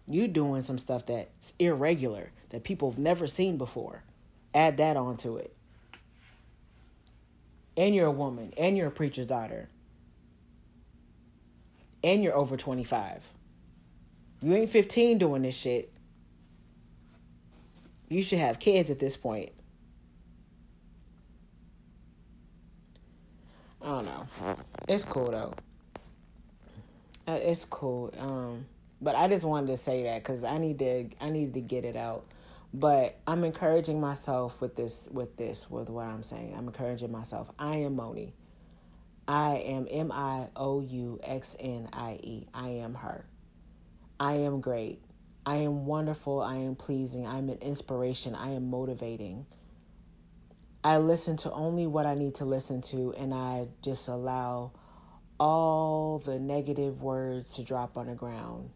You're 0.06 0.28
doing 0.28 0.62
some 0.62 0.76
stuff 0.76 1.06
that's 1.06 1.54
irregular 1.58 2.30
that 2.52 2.64
people 2.64 2.90
have 2.90 2.98
never 2.98 3.26
seen 3.26 3.58
before. 3.58 4.04
Add 4.54 4.76
that 4.76 4.96
onto 4.96 5.36
it. 5.36 5.54
And 7.76 7.94
you're 7.94 8.06
a 8.06 8.12
woman, 8.12 8.52
and 8.56 8.76
you're 8.76 8.88
a 8.88 8.92
preacher's 8.92 9.26
daughter, 9.26 9.68
and 12.04 12.22
you're 12.22 12.36
over 12.36 12.56
25. 12.56 13.22
You 14.42 14.54
ain't 14.54 14.70
15 14.70 15.18
doing 15.18 15.42
this 15.42 15.54
shit. 15.54 15.90
You 18.08 18.22
should 18.22 18.40
have 18.40 18.58
kids 18.58 18.90
at 18.90 18.98
this 18.98 19.16
point. 19.16 19.52
I 23.80 23.86
don't 23.86 24.04
know. 24.04 24.26
It's 24.86 25.04
cool 25.04 25.30
though. 25.30 25.54
Uh, 27.26 27.38
it's 27.40 27.64
cool. 27.64 28.12
Um, 28.18 28.66
but 29.00 29.16
I 29.16 29.28
just 29.28 29.44
wanted 29.44 29.68
to 29.68 29.76
say 29.76 30.04
that 30.04 30.22
because 30.22 30.44
I 30.44 30.58
need 30.58 30.78
to. 30.80 31.08
I 31.20 31.30
needed 31.30 31.54
to 31.54 31.60
get 31.60 31.84
it 31.84 31.96
out. 31.96 32.24
But 32.74 33.18
I'm 33.26 33.44
encouraging 33.44 34.00
myself 34.00 34.60
with 34.60 34.76
this, 34.76 35.08
with 35.10 35.36
this, 35.36 35.70
with 35.70 35.90
what 35.90 36.06
I'm 36.06 36.22
saying. 36.22 36.54
I'm 36.56 36.66
encouraging 36.66 37.12
myself. 37.12 37.50
I 37.58 37.76
am 37.76 37.96
Moni. 37.96 38.34
I 39.28 39.56
am 39.56 39.86
M 39.90 40.10
I 40.10 40.48
O 40.56 40.80
U 40.80 41.20
X 41.22 41.54
N 41.60 41.88
I 41.92 42.18
E. 42.22 42.48
I 42.54 42.68
am 42.68 42.94
her. 42.94 43.26
I 44.18 44.34
am 44.34 44.60
great. 44.60 45.02
I 45.44 45.56
am 45.56 45.84
wonderful. 45.84 46.40
I 46.40 46.56
am 46.56 46.74
pleasing. 46.74 47.26
I 47.26 47.38
am 47.38 47.48
an 47.50 47.58
inspiration. 47.60 48.34
I 48.34 48.52
am 48.52 48.70
motivating. 48.70 49.46
I 50.82 50.98
listen 50.98 51.36
to 51.38 51.52
only 51.52 51.86
what 51.86 52.06
I 52.06 52.14
need 52.14 52.36
to 52.36 52.44
listen 52.44 52.80
to, 52.82 53.12
and 53.16 53.32
I 53.34 53.68
just 53.82 54.08
allow 54.08 54.72
all 55.38 56.18
the 56.20 56.38
negative 56.38 57.02
words 57.02 57.54
to 57.54 57.62
drop 57.62 57.96
on 57.96 58.06
the 58.06 58.14
ground 58.14 58.70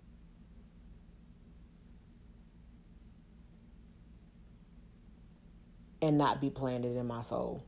and 6.02 6.18
not 6.18 6.40
be 6.40 6.50
planted 6.50 6.96
in 6.96 7.06
my 7.06 7.20
soul. 7.20 7.64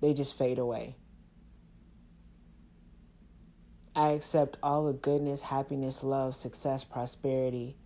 They 0.00 0.12
just 0.12 0.36
fade 0.36 0.58
away. 0.58 0.96
I 3.96 4.08
accept 4.08 4.58
all 4.62 4.86
the 4.86 4.92
goodness, 4.92 5.42
happiness, 5.42 6.02
love, 6.02 6.34
success, 6.34 6.82
prosperity. 6.82 7.76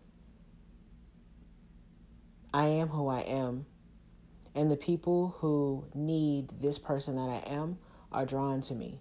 I 2.53 2.67
am 2.67 2.89
who 2.89 3.09
I 3.09 3.21
am. 3.21 3.67
And 4.55 4.71
the 4.71 4.77
people 4.77 5.37
who 5.39 5.87
need 5.95 6.53
this 6.61 6.79
person 6.79 7.17
that 7.17 7.29
I 7.29 7.53
am 7.53 7.79
are 8.11 8.25
drawn 8.25 8.63
to 8.63 8.75
me. 8.75 9.01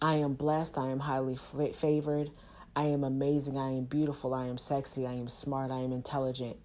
I 0.00 0.16
am 0.16 0.34
blessed. 0.34 0.78
I 0.78 0.88
am 0.88 1.00
highly 1.00 1.36
favored. 1.72 2.30
I 2.74 2.84
am 2.84 3.04
amazing. 3.04 3.56
I 3.56 3.70
am 3.70 3.84
beautiful. 3.84 4.34
I 4.34 4.46
am 4.46 4.58
sexy. 4.58 5.06
I 5.06 5.12
am 5.12 5.28
smart. 5.28 5.70
I 5.70 5.80
am 5.80 5.92
intelligent. 5.92 6.56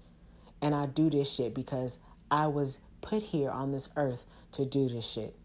And 0.61 0.75
I 0.75 0.85
do 0.85 1.09
this 1.09 1.31
shit 1.31 1.53
because 1.53 1.99
I 2.29 2.47
was 2.47 2.79
put 3.01 3.23
here 3.23 3.49
on 3.49 3.71
this 3.71 3.89
earth 3.95 4.25
to 4.53 4.65
do 4.65 4.89
this 4.89 5.07
shit. 5.07 5.35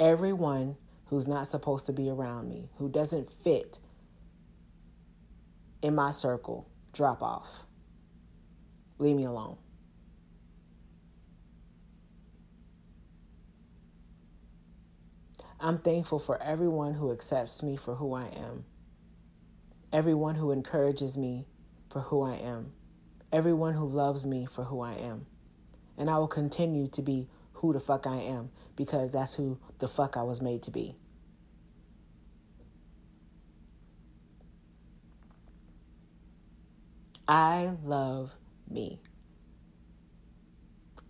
Everyone 0.00 0.76
who's 1.06 1.28
not 1.28 1.46
supposed 1.46 1.86
to 1.86 1.92
be 1.92 2.10
around 2.10 2.48
me, 2.48 2.68
who 2.78 2.88
doesn't 2.88 3.30
fit 3.30 3.78
in 5.82 5.94
my 5.94 6.10
circle, 6.10 6.68
drop 6.92 7.22
off. 7.22 7.66
Leave 8.98 9.16
me 9.16 9.24
alone. 9.24 9.56
I'm 15.60 15.78
thankful 15.78 16.18
for 16.18 16.42
everyone 16.42 16.94
who 16.94 17.12
accepts 17.12 17.62
me 17.62 17.76
for 17.76 17.94
who 17.94 18.14
I 18.14 18.24
am, 18.24 18.64
everyone 19.92 20.34
who 20.34 20.50
encourages 20.50 21.16
me 21.16 21.46
for 21.92 22.00
who 22.00 22.22
I 22.22 22.36
am, 22.36 22.72
everyone 23.32 23.74
who 23.74 23.86
loves 23.86 24.26
me 24.26 24.46
for 24.46 24.64
who 24.64 24.80
I 24.80 24.94
am. 24.94 25.26
And 25.98 26.08
I 26.08 26.18
will 26.18 26.28
continue 26.28 26.88
to 26.88 27.02
be 27.02 27.28
who 27.52 27.72
the 27.72 27.80
fuck 27.80 28.06
I 28.06 28.16
am 28.16 28.50
because 28.74 29.12
that's 29.12 29.34
who 29.34 29.58
the 29.78 29.86
fuck 29.86 30.16
I 30.16 30.22
was 30.22 30.40
made 30.40 30.62
to 30.62 30.70
be. 30.70 30.96
I 37.28 37.72
love 37.84 38.32
me. 38.68 39.00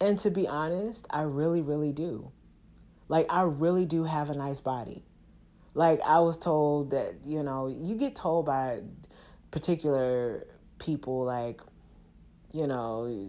And 0.00 0.18
to 0.18 0.30
be 0.30 0.48
honest, 0.48 1.06
I 1.10 1.22
really, 1.22 1.62
really 1.62 1.92
do. 1.92 2.32
Like, 3.08 3.26
I 3.30 3.42
really 3.42 3.86
do 3.86 4.04
have 4.04 4.30
a 4.30 4.34
nice 4.34 4.60
body. 4.60 5.04
Like, 5.74 6.00
I 6.02 6.18
was 6.18 6.36
told 6.36 6.90
that, 6.90 7.14
you 7.24 7.42
know, 7.42 7.68
you 7.68 7.94
get 7.94 8.16
told 8.16 8.46
by 8.46 8.80
particular 9.50 10.46
people 10.82 11.24
like 11.24 11.60
you 12.52 12.66
know 12.66 13.28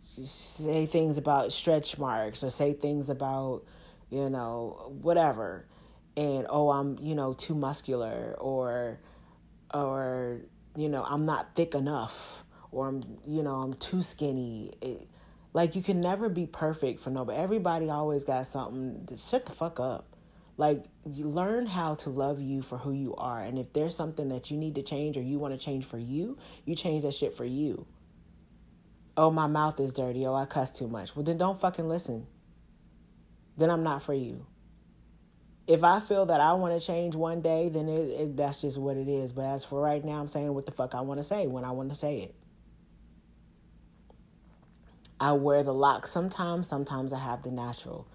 say 0.00 0.86
things 0.86 1.18
about 1.18 1.52
stretch 1.52 1.98
marks 1.98 2.42
or 2.42 2.50
say 2.50 2.72
things 2.72 3.10
about 3.10 3.62
you 4.10 4.28
know 4.28 4.92
whatever. 5.02 5.66
And 6.16 6.46
oh 6.50 6.70
i'm 6.70 6.98
you 7.00 7.14
know 7.14 7.32
too 7.32 7.54
muscular 7.54 8.34
or 8.38 8.98
or 9.72 10.40
you 10.74 10.88
know 10.88 11.04
i'm 11.04 11.26
not 11.26 11.54
thick 11.54 11.74
enough 11.74 12.42
or 12.72 12.88
i'm 12.88 13.04
you 13.26 13.42
know 13.42 13.56
i'm 13.56 13.74
too 13.74 14.02
skinny. 14.02 14.72
It, 14.80 15.08
like 15.54 15.76
you 15.76 15.82
can 15.82 16.00
never 16.00 16.28
be 16.28 16.46
perfect 16.46 17.00
for 17.00 17.10
nobody. 17.10 17.38
Everybody 17.38 17.88
always 17.88 18.24
got 18.24 18.46
something 18.46 19.06
to 19.06 19.16
shut 19.16 19.46
the 19.46 19.52
fuck 19.52 19.80
up 19.80 20.16
like, 20.58 20.84
you 21.08 21.28
learn 21.28 21.66
how 21.66 21.94
to 21.94 22.10
love 22.10 22.40
you 22.40 22.62
for 22.62 22.76
who 22.76 22.90
you 22.90 23.14
are. 23.14 23.40
And 23.40 23.58
if 23.58 23.72
there's 23.72 23.94
something 23.94 24.28
that 24.30 24.50
you 24.50 24.56
need 24.56 24.74
to 24.74 24.82
change 24.82 25.16
or 25.16 25.22
you 25.22 25.38
want 25.38 25.58
to 25.58 25.64
change 25.64 25.84
for 25.84 25.98
you, 25.98 26.36
you 26.64 26.74
change 26.74 27.04
that 27.04 27.14
shit 27.14 27.32
for 27.32 27.44
you. 27.44 27.86
Oh, 29.16 29.30
my 29.30 29.46
mouth 29.46 29.78
is 29.78 29.92
dirty. 29.92 30.26
Oh, 30.26 30.34
I 30.34 30.46
cuss 30.46 30.76
too 30.76 30.88
much. 30.88 31.14
Well, 31.14 31.24
then 31.24 31.38
don't 31.38 31.58
fucking 31.58 31.88
listen. 31.88 32.26
Then 33.56 33.70
I'm 33.70 33.84
not 33.84 34.02
for 34.02 34.14
you. 34.14 34.46
If 35.68 35.84
I 35.84 36.00
feel 36.00 36.26
that 36.26 36.40
I 36.40 36.54
want 36.54 36.80
to 36.80 36.84
change 36.84 37.14
one 37.14 37.40
day, 37.40 37.68
then 37.68 37.88
it, 37.88 38.20
it, 38.20 38.36
that's 38.36 38.60
just 38.60 38.78
what 38.78 38.96
it 38.96 39.06
is. 39.06 39.32
But 39.32 39.44
as 39.44 39.64
for 39.64 39.80
right 39.80 40.04
now, 40.04 40.18
I'm 40.18 40.28
saying 40.28 40.52
what 40.52 40.66
the 40.66 40.72
fuck 40.72 40.92
I 40.92 41.02
want 41.02 41.20
to 41.20 41.24
say 41.24 41.46
when 41.46 41.64
I 41.64 41.70
want 41.70 41.90
to 41.90 41.94
say 41.94 42.18
it. 42.22 42.34
I 45.20 45.32
wear 45.32 45.62
the 45.62 45.74
lock 45.74 46.08
sometimes, 46.08 46.66
sometimes 46.66 47.12
I 47.12 47.20
have 47.20 47.42
the 47.42 47.50
natural 47.50 48.08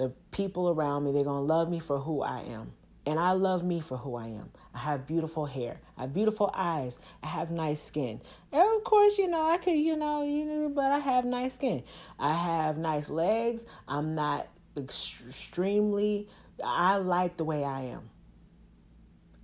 the 0.00 0.08
people 0.30 0.70
around 0.70 1.04
me, 1.04 1.12
they're 1.12 1.24
going 1.24 1.46
to 1.46 1.52
love 1.54 1.70
me 1.70 1.78
for 1.78 1.98
who 1.98 2.22
I 2.22 2.40
am. 2.40 2.72
And 3.06 3.18
I 3.18 3.32
love 3.32 3.62
me 3.62 3.80
for 3.80 3.98
who 3.98 4.16
I 4.16 4.28
am. 4.28 4.50
I 4.74 4.78
have 4.78 5.06
beautiful 5.06 5.44
hair. 5.44 5.80
I 5.96 6.02
have 6.02 6.14
beautiful 6.14 6.50
eyes. 6.54 6.98
I 7.22 7.26
have 7.26 7.50
nice 7.50 7.82
skin. 7.82 8.20
And 8.50 8.76
of 8.76 8.84
course, 8.84 9.18
you 9.18 9.28
know, 9.28 9.42
I 9.42 9.58
could, 9.58 9.74
you 9.74 9.96
know, 9.96 10.72
but 10.74 10.90
I 10.90 10.98
have 10.98 11.24
nice 11.24 11.54
skin. 11.54 11.82
I 12.18 12.32
have 12.32 12.78
nice 12.78 13.10
legs. 13.10 13.66
I'm 13.86 14.14
not 14.14 14.48
extremely, 14.76 16.28
I 16.64 16.96
like 16.96 17.36
the 17.36 17.44
way 17.44 17.62
I 17.64 17.82
am. 17.82 18.08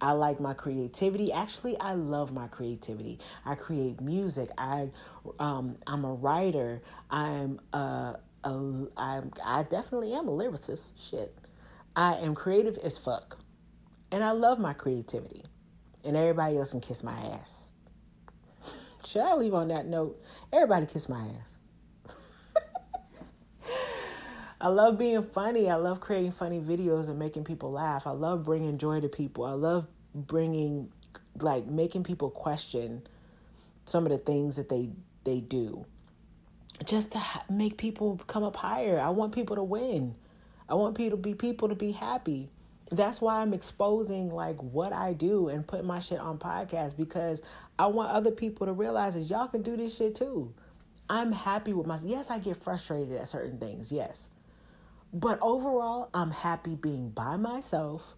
I 0.01 0.12
like 0.12 0.40
my 0.40 0.55
creativity. 0.55 1.33
Actually, 1.33 1.79
I 1.81 1.95
love 1.95 2.33
my 2.33 2.49
creativity. 2.49 3.19
I 3.45 3.55
create 3.55 4.01
music. 4.01 4.51
I, 4.57 4.90
um, 5.38 5.77
I'm 5.87 6.05
a 6.05 6.12
writer. 6.12 6.83
I'm 7.11 7.61
a, 7.73 8.16
I 8.46 9.64
definitely 9.68 10.12
am 10.12 10.28
a 10.28 10.32
lyricist. 10.32 10.92
Shit, 10.96 11.37
I 11.94 12.14
am 12.14 12.35
creative 12.35 12.78
as 12.78 12.98
fuck. 12.98 13.38
And 14.11 14.22
I 14.22 14.30
love 14.30 14.59
my 14.59 14.72
creativity. 14.72 15.44
And 16.04 16.16
everybody 16.16 16.56
else 16.56 16.70
can 16.70 16.80
kiss 16.80 17.02
my 17.02 17.16
ass. 17.32 17.72
Should 19.04 19.22
I 19.22 19.35
leave 19.35 19.54
on 19.54 19.68
that 19.68 19.87
note? 19.87 20.22
Everybody 20.52 20.87
kiss 20.87 21.09
my 21.09 21.28
ass. 21.40 21.59
I 24.61 24.68
love 24.68 24.98
being 24.98 25.22
funny. 25.22 25.68
I 25.68 25.74
love 25.74 26.00
creating 26.00 26.32
funny 26.32 26.61
videos 26.61 27.09
and 27.09 27.18
making 27.18 27.44
people 27.44 27.72
laugh. 27.72 28.06
I 28.06 28.12
love 28.12 28.44
bringing 28.44 28.78
joy 28.78 29.00
to 29.00 29.09
people. 29.09 29.44
I 29.44 29.52
love 29.52 29.87
bringing, 30.14 30.92
like, 31.40 31.66
making 31.66 32.04
people 32.04 32.30
question 32.30 33.06
some 33.87 34.04
of 34.06 34.12
the 34.12 34.18
things 34.18 34.56
that 34.56 34.68
they 34.68 34.90
they 35.24 35.40
do, 35.40 35.85
just 36.84 37.12
to 37.12 37.22
make 37.50 37.76
people 37.76 38.20
come 38.26 38.44
up 38.44 38.56
higher. 38.56 39.00
I 39.00 39.10
want 39.10 39.32
people 39.32 39.56
to 39.56 39.62
win. 39.62 40.14
I 40.68 40.74
want 40.74 40.96
people 40.96 41.16
to 41.16 41.22
be 41.22 41.34
people 41.34 41.68
to 41.68 41.74
be 41.74 41.92
happy 41.92 42.50
that's 42.90 43.20
why 43.20 43.40
I'm 43.40 43.52
exposing 43.52 44.30
like 44.30 44.56
what 44.62 44.92
I 44.92 45.12
do 45.12 45.48
and 45.48 45.66
putting 45.66 45.86
my 45.86 46.00
shit 46.00 46.20
on 46.20 46.38
podcast 46.38 46.96
because 46.96 47.42
I 47.78 47.86
want 47.86 48.12
other 48.12 48.30
people 48.30 48.66
to 48.66 48.72
realize 48.72 49.14
that 49.14 49.22
y'all 49.22 49.48
can 49.48 49.62
do 49.62 49.76
this 49.76 49.96
shit 49.96 50.14
too. 50.14 50.54
I'm 51.08 51.32
happy 51.32 51.72
with 51.72 51.86
myself. 51.86 52.10
Yes, 52.10 52.30
I 52.30 52.38
get 52.38 52.62
frustrated 52.62 53.16
at 53.16 53.28
certain 53.28 53.58
things. 53.58 53.90
Yes. 53.90 54.28
But 55.12 55.38
overall, 55.40 56.10
I'm 56.14 56.30
happy 56.30 56.74
being 56.74 57.10
by 57.10 57.36
myself 57.36 58.16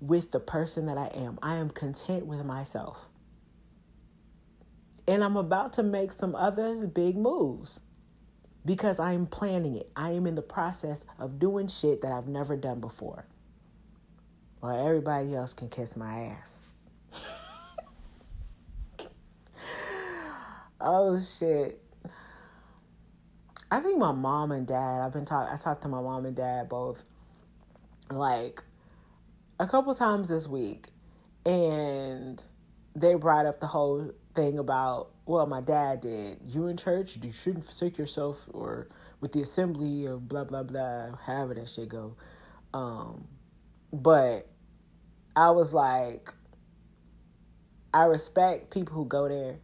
with 0.00 0.30
the 0.30 0.40
person 0.40 0.86
that 0.86 0.98
I 0.98 1.06
am. 1.06 1.38
I 1.42 1.56
am 1.56 1.70
content 1.70 2.26
with 2.26 2.44
myself. 2.44 3.08
And 5.06 5.24
I'm 5.24 5.36
about 5.36 5.72
to 5.74 5.82
make 5.82 6.12
some 6.12 6.34
other 6.34 6.86
big 6.86 7.16
moves 7.16 7.80
because 8.68 9.00
I 9.00 9.14
am 9.14 9.24
planning 9.24 9.76
it. 9.76 9.90
I 9.96 10.10
am 10.10 10.26
in 10.26 10.34
the 10.34 10.42
process 10.42 11.06
of 11.18 11.38
doing 11.38 11.68
shit 11.68 12.02
that 12.02 12.12
I've 12.12 12.28
never 12.28 12.54
done 12.54 12.80
before 12.80 13.24
Well, 14.60 14.86
everybody 14.86 15.34
else 15.34 15.54
can 15.54 15.70
kiss 15.70 15.96
my 15.96 16.24
ass. 16.26 16.68
oh 20.82 21.18
shit. 21.18 21.82
I 23.70 23.80
think 23.80 23.96
my 23.96 24.12
mom 24.12 24.52
and 24.52 24.66
dad, 24.66 25.00
I've 25.00 25.14
been 25.14 25.24
talk 25.24 25.48
I 25.50 25.56
talked 25.56 25.80
to 25.82 25.88
my 25.88 26.02
mom 26.02 26.26
and 26.26 26.36
dad 26.36 26.68
both 26.68 27.02
like 28.10 28.62
a 29.58 29.66
couple 29.66 29.94
times 29.94 30.28
this 30.28 30.46
week 30.46 30.88
and 31.46 32.44
they 32.94 33.14
brought 33.14 33.46
up 33.46 33.60
the 33.60 33.66
whole 33.66 34.12
thing 34.34 34.58
about 34.58 35.08
well 35.28 35.46
my 35.46 35.60
dad 35.60 36.00
did 36.00 36.38
you 36.46 36.66
in 36.66 36.76
church 36.76 37.18
you 37.22 37.30
shouldn't 37.30 37.64
forsake 37.64 37.98
yourself 37.98 38.48
or 38.52 38.88
with 39.20 39.32
the 39.32 39.42
assembly 39.42 40.06
of 40.06 40.28
blah 40.28 40.44
blah 40.44 40.64
blah 40.64 41.14
however 41.24 41.54
that 41.54 41.68
shit 41.68 41.88
go 41.88 42.16
um 42.74 43.28
but 43.92 44.48
I 45.38 45.50
was 45.50 45.72
like, 45.72 46.32
I 47.94 48.04
respect 48.04 48.70
people 48.70 48.94
who 48.94 49.04
go 49.04 49.28
there. 49.28 49.58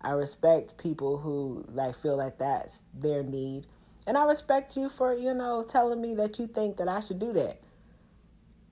I 0.00 0.12
respect 0.12 0.78
people 0.78 1.18
who 1.18 1.64
like 1.72 1.96
feel 1.96 2.16
like 2.16 2.38
that's 2.38 2.82
their 2.94 3.24
need. 3.24 3.66
And 4.06 4.16
I 4.16 4.24
respect 4.26 4.76
you 4.76 4.88
for, 4.88 5.14
you 5.14 5.34
know, 5.34 5.64
telling 5.68 6.00
me 6.00 6.14
that 6.14 6.38
you 6.38 6.46
think 6.46 6.76
that 6.76 6.88
I 6.88 7.00
should 7.00 7.18
do 7.18 7.32
that. 7.32 7.60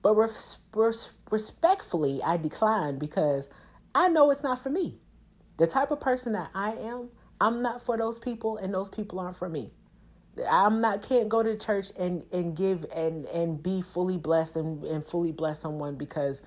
But 0.01 0.15
res- 0.15 0.57
res- 0.73 1.11
respectfully, 1.29 2.21
I 2.23 2.37
decline 2.37 2.99
because 2.99 3.49
I 3.93 4.07
know 4.07 4.31
it's 4.31 4.43
not 4.43 4.63
for 4.63 4.69
me. 4.69 4.97
The 5.57 5.67
type 5.67 5.91
of 5.91 5.99
person 5.99 6.33
that 6.33 6.49
I 6.53 6.73
am, 6.73 7.09
I'm 7.39 7.61
not 7.61 7.81
for 7.81 7.97
those 7.97 8.19
people, 8.19 8.57
and 8.57 8.73
those 8.73 8.89
people 8.89 9.19
aren't 9.19 9.35
for 9.37 9.49
me. 9.49 9.71
I'm 10.49 10.81
not 10.81 11.01
can't 11.01 11.29
go 11.29 11.43
to 11.43 11.57
church 11.57 11.91
and 11.97 12.23
and 12.33 12.55
give 12.55 12.85
and 12.93 13.25
and 13.27 13.61
be 13.61 13.81
fully 13.81 14.17
blessed 14.17 14.57
and, 14.57 14.83
and 14.83 15.05
fully 15.05 15.31
bless 15.31 15.59
someone 15.59 15.95
because 15.95 16.41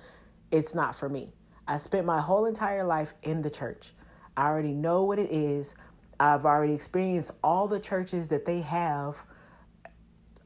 it's 0.51 0.75
not 0.75 0.95
for 0.95 1.09
me. 1.09 1.33
I 1.67 1.77
spent 1.77 2.05
my 2.05 2.21
whole 2.21 2.45
entire 2.45 2.83
life 2.83 3.13
in 3.23 3.41
the 3.41 3.49
church. 3.49 3.93
I 4.37 4.47
already 4.47 4.73
know 4.73 5.03
what 5.03 5.19
it 5.19 5.31
is. 5.31 5.75
I've 6.19 6.45
already 6.45 6.73
experienced 6.73 7.31
all 7.43 7.67
the 7.67 7.79
churches 7.79 8.27
that 8.27 8.45
they 8.45 8.61
have, 8.61 9.15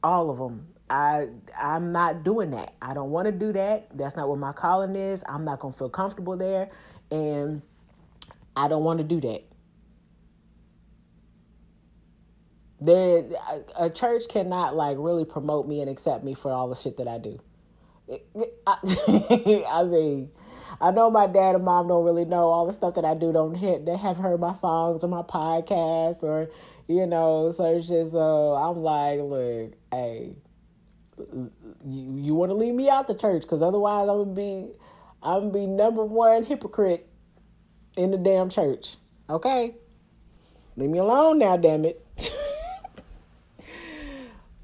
all 0.03 0.29
of 0.29 0.37
them. 0.37 0.67
I 0.89 1.27
I'm 1.59 1.91
not 1.91 2.23
doing 2.23 2.51
that. 2.51 2.75
I 2.81 2.93
don't 2.93 3.11
want 3.11 3.25
to 3.25 3.31
do 3.31 3.51
that. 3.53 3.97
That's 3.97 4.15
not 4.15 4.29
what 4.29 4.39
my 4.39 4.53
calling 4.53 4.95
is. 4.95 5.23
I'm 5.27 5.43
not 5.43 5.59
to 5.59 5.71
feel 5.71 5.89
comfortable 5.89 6.37
there 6.37 6.69
and 7.11 7.61
I 8.55 8.67
don't 8.67 8.83
want 8.83 8.99
to 8.99 9.03
do 9.03 9.21
that. 9.21 9.43
there 12.83 13.23
a 13.77 13.89
church 13.89 14.23
cannot 14.27 14.75
like 14.75 14.97
really 14.99 15.25
promote 15.25 15.67
me 15.67 15.79
and 15.79 15.89
accept 15.89 16.23
me 16.23 16.33
for 16.33 16.51
all 16.51 16.67
the 16.67 16.75
shit 16.75 16.97
that 16.97 17.07
I 17.07 17.17
do. 17.17 17.39
I, 18.67 19.65
I 19.69 19.83
mean, 19.85 20.29
I 20.81 20.91
know 20.91 21.09
my 21.09 21.27
dad 21.27 21.55
and 21.55 21.63
mom 21.63 21.87
don't 21.87 22.03
really 22.03 22.25
know 22.25 22.49
all 22.49 22.67
the 22.67 22.73
stuff 22.73 22.95
that 22.95 23.05
I 23.05 23.13
do. 23.13 23.31
Don't 23.31 23.55
hit. 23.55 23.85
They 23.85 23.95
have 23.95 24.17
heard 24.17 24.39
my 24.39 24.53
songs 24.53 25.03
or 25.03 25.07
my 25.07 25.21
podcasts 25.21 26.23
or 26.23 26.49
you 26.87 27.05
know. 27.05 27.51
So 27.51 27.73
it's 27.73 27.87
just 27.87 28.13
uh, 28.13 28.53
I'm 28.55 28.77
like, 28.83 29.19
look, 29.21 29.73
hey, 29.91 30.33
you 31.85 32.17
you 32.17 32.35
want 32.35 32.49
to 32.49 32.55
leave 32.55 32.73
me 32.73 32.89
out 32.89 33.07
the 33.07 33.15
church 33.15 33.43
because 33.43 33.61
otherwise 33.61 34.09
I'm 34.09 34.25
gonna 34.25 34.33
be 34.33 34.71
I'm 35.21 35.51
gonna 35.51 35.53
be 35.53 35.67
number 35.67 36.03
one 36.03 36.43
hypocrite 36.43 37.07
in 37.95 38.11
the 38.11 38.17
damn 38.17 38.49
church. 38.49 38.97
Okay, 39.29 39.75
leave 40.75 40.89
me 40.89 40.99
alone 40.99 41.39
now, 41.39 41.57
damn 41.57 41.85
it. 41.85 42.05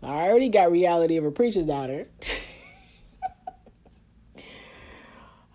I 0.04 0.30
already 0.30 0.50
got 0.50 0.72
reality 0.72 1.18
of 1.18 1.26
a 1.26 1.32
preacher's 1.32 1.65
daughter. 1.65 2.08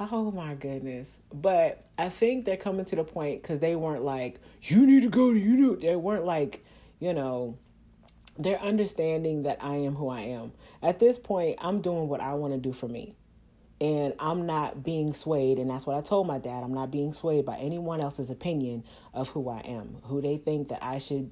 oh 0.00 0.30
my 0.30 0.54
goodness. 0.54 1.18
But 1.32 1.84
I 1.98 2.08
think 2.08 2.44
they're 2.44 2.56
coming 2.56 2.84
to 2.86 2.96
the 2.96 3.04
point 3.04 3.42
because 3.42 3.60
they 3.60 3.76
weren't 3.76 4.04
like, 4.04 4.40
you 4.62 4.86
need 4.86 5.02
to 5.02 5.08
go 5.08 5.32
to 5.32 5.38
you 5.38 5.56
know 5.56 5.74
they 5.76 5.96
weren't 5.96 6.24
like, 6.24 6.64
you 7.00 7.12
know, 7.12 7.56
they're 8.38 8.60
understanding 8.60 9.44
that 9.44 9.58
I 9.62 9.76
am 9.76 9.94
who 9.94 10.08
I 10.08 10.22
am. 10.22 10.52
At 10.82 10.98
this 10.98 11.18
point, 11.18 11.58
I'm 11.60 11.80
doing 11.80 12.08
what 12.08 12.20
I 12.20 12.34
want 12.34 12.52
to 12.52 12.58
do 12.58 12.72
for 12.72 12.88
me. 12.88 13.14
And 13.80 14.14
I'm 14.18 14.46
not 14.46 14.82
being 14.82 15.12
swayed, 15.12 15.58
and 15.58 15.68
that's 15.68 15.86
what 15.86 15.96
I 15.96 16.00
told 16.00 16.26
my 16.26 16.38
dad. 16.38 16.62
I'm 16.62 16.72
not 16.72 16.90
being 16.90 17.12
swayed 17.12 17.44
by 17.44 17.56
anyone 17.58 18.00
else's 18.00 18.30
opinion 18.30 18.84
of 19.12 19.28
who 19.30 19.48
I 19.48 19.58
am, 19.60 19.96
who 20.04 20.20
they 20.20 20.36
think 20.36 20.68
that 20.68 20.82
I 20.82 20.98
should 20.98 21.30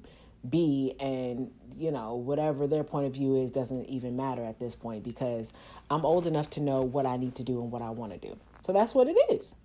be 0.49 0.93
and 0.99 1.49
you 1.77 1.89
know 1.89 2.15
whatever 2.15 2.67
their 2.67 2.83
point 2.83 3.07
of 3.07 3.13
view 3.13 3.41
is 3.41 3.49
doesn't 3.49 3.85
even 3.85 4.17
matter 4.17 4.43
at 4.43 4.59
this 4.59 4.75
point 4.75 5.01
because 5.01 5.53
i'm 5.89 6.05
old 6.05 6.27
enough 6.27 6.49
to 6.49 6.59
know 6.59 6.81
what 6.81 7.05
i 7.05 7.15
need 7.15 7.33
to 7.33 7.43
do 7.43 7.61
and 7.61 7.71
what 7.71 7.81
i 7.81 7.89
want 7.89 8.11
to 8.11 8.17
do. 8.17 8.37
So 8.65 8.71
that's 8.71 8.95
what 8.95 9.07
it 9.07 9.17
is. 9.29 9.55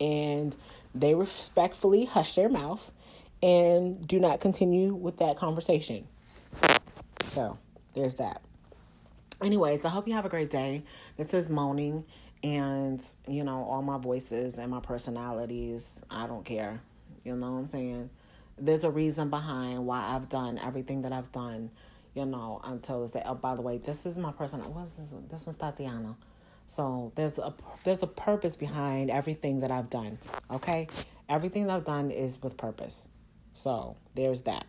And 0.00 0.56
they 0.94 1.14
respectfully 1.14 2.06
hush 2.06 2.34
their 2.34 2.48
mouth 2.48 2.90
and 3.42 4.06
do 4.06 4.18
not 4.18 4.40
continue 4.40 4.94
with 4.94 5.18
that 5.18 5.36
conversation. 5.36 6.06
So 7.22 7.58
there's 7.94 8.16
that 8.16 8.40
anyways 9.42 9.84
i 9.84 9.88
hope 9.88 10.06
you 10.06 10.14
have 10.14 10.24
a 10.24 10.28
great 10.28 10.50
day 10.50 10.82
this 11.16 11.34
is 11.34 11.48
Moni 11.48 12.04
and 12.42 13.02
you 13.26 13.44
know 13.44 13.64
all 13.64 13.82
my 13.82 13.98
voices 13.98 14.58
and 14.58 14.70
my 14.70 14.80
personalities 14.80 16.02
i 16.10 16.26
don't 16.26 16.44
care 16.44 16.80
you 17.24 17.34
know 17.34 17.52
what 17.52 17.58
i'm 17.58 17.66
saying 17.66 18.10
there's 18.58 18.84
a 18.84 18.90
reason 18.90 19.30
behind 19.30 19.84
why 19.86 20.14
I've 20.14 20.28
done 20.28 20.58
everything 20.58 21.02
that 21.02 21.12
I've 21.12 21.30
done, 21.32 21.70
you 22.14 22.24
know, 22.24 22.60
until 22.64 23.02
this 23.02 23.10
day. 23.10 23.22
Oh, 23.24 23.34
by 23.34 23.54
the 23.54 23.62
way, 23.62 23.78
this 23.78 24.06
is 24.06 24.18
my 24.18 24.32
personal. 24.32 24.70
What's 24.70 24.94
this? 24.94 25.14
This 25.28 25.46
one's 25.46 25.58
Tatiana. 25.58 26.16
So 26.66 27.12
there's 27.14 27.38
a 27.38 27.52
there's 27.82 28.02
a 28.02 28.06
purpose 28.06 28.56
behind 28.56 29.10
everything 29.10 29.60
that 29.60 29.70
I've 29.70 29.90
done. 29.90 30.18
Okay, 30.50 30.88
everything 31.28 31.66
that 31.66 31.74
I've 31.74 31.84
done 31.84 32.10
is 32.10 32.40
with 32.42 32.56
purpose. 32.56 33.08
So 33.52 33.96
there's 34.14 34.42
that. 34.42 34.64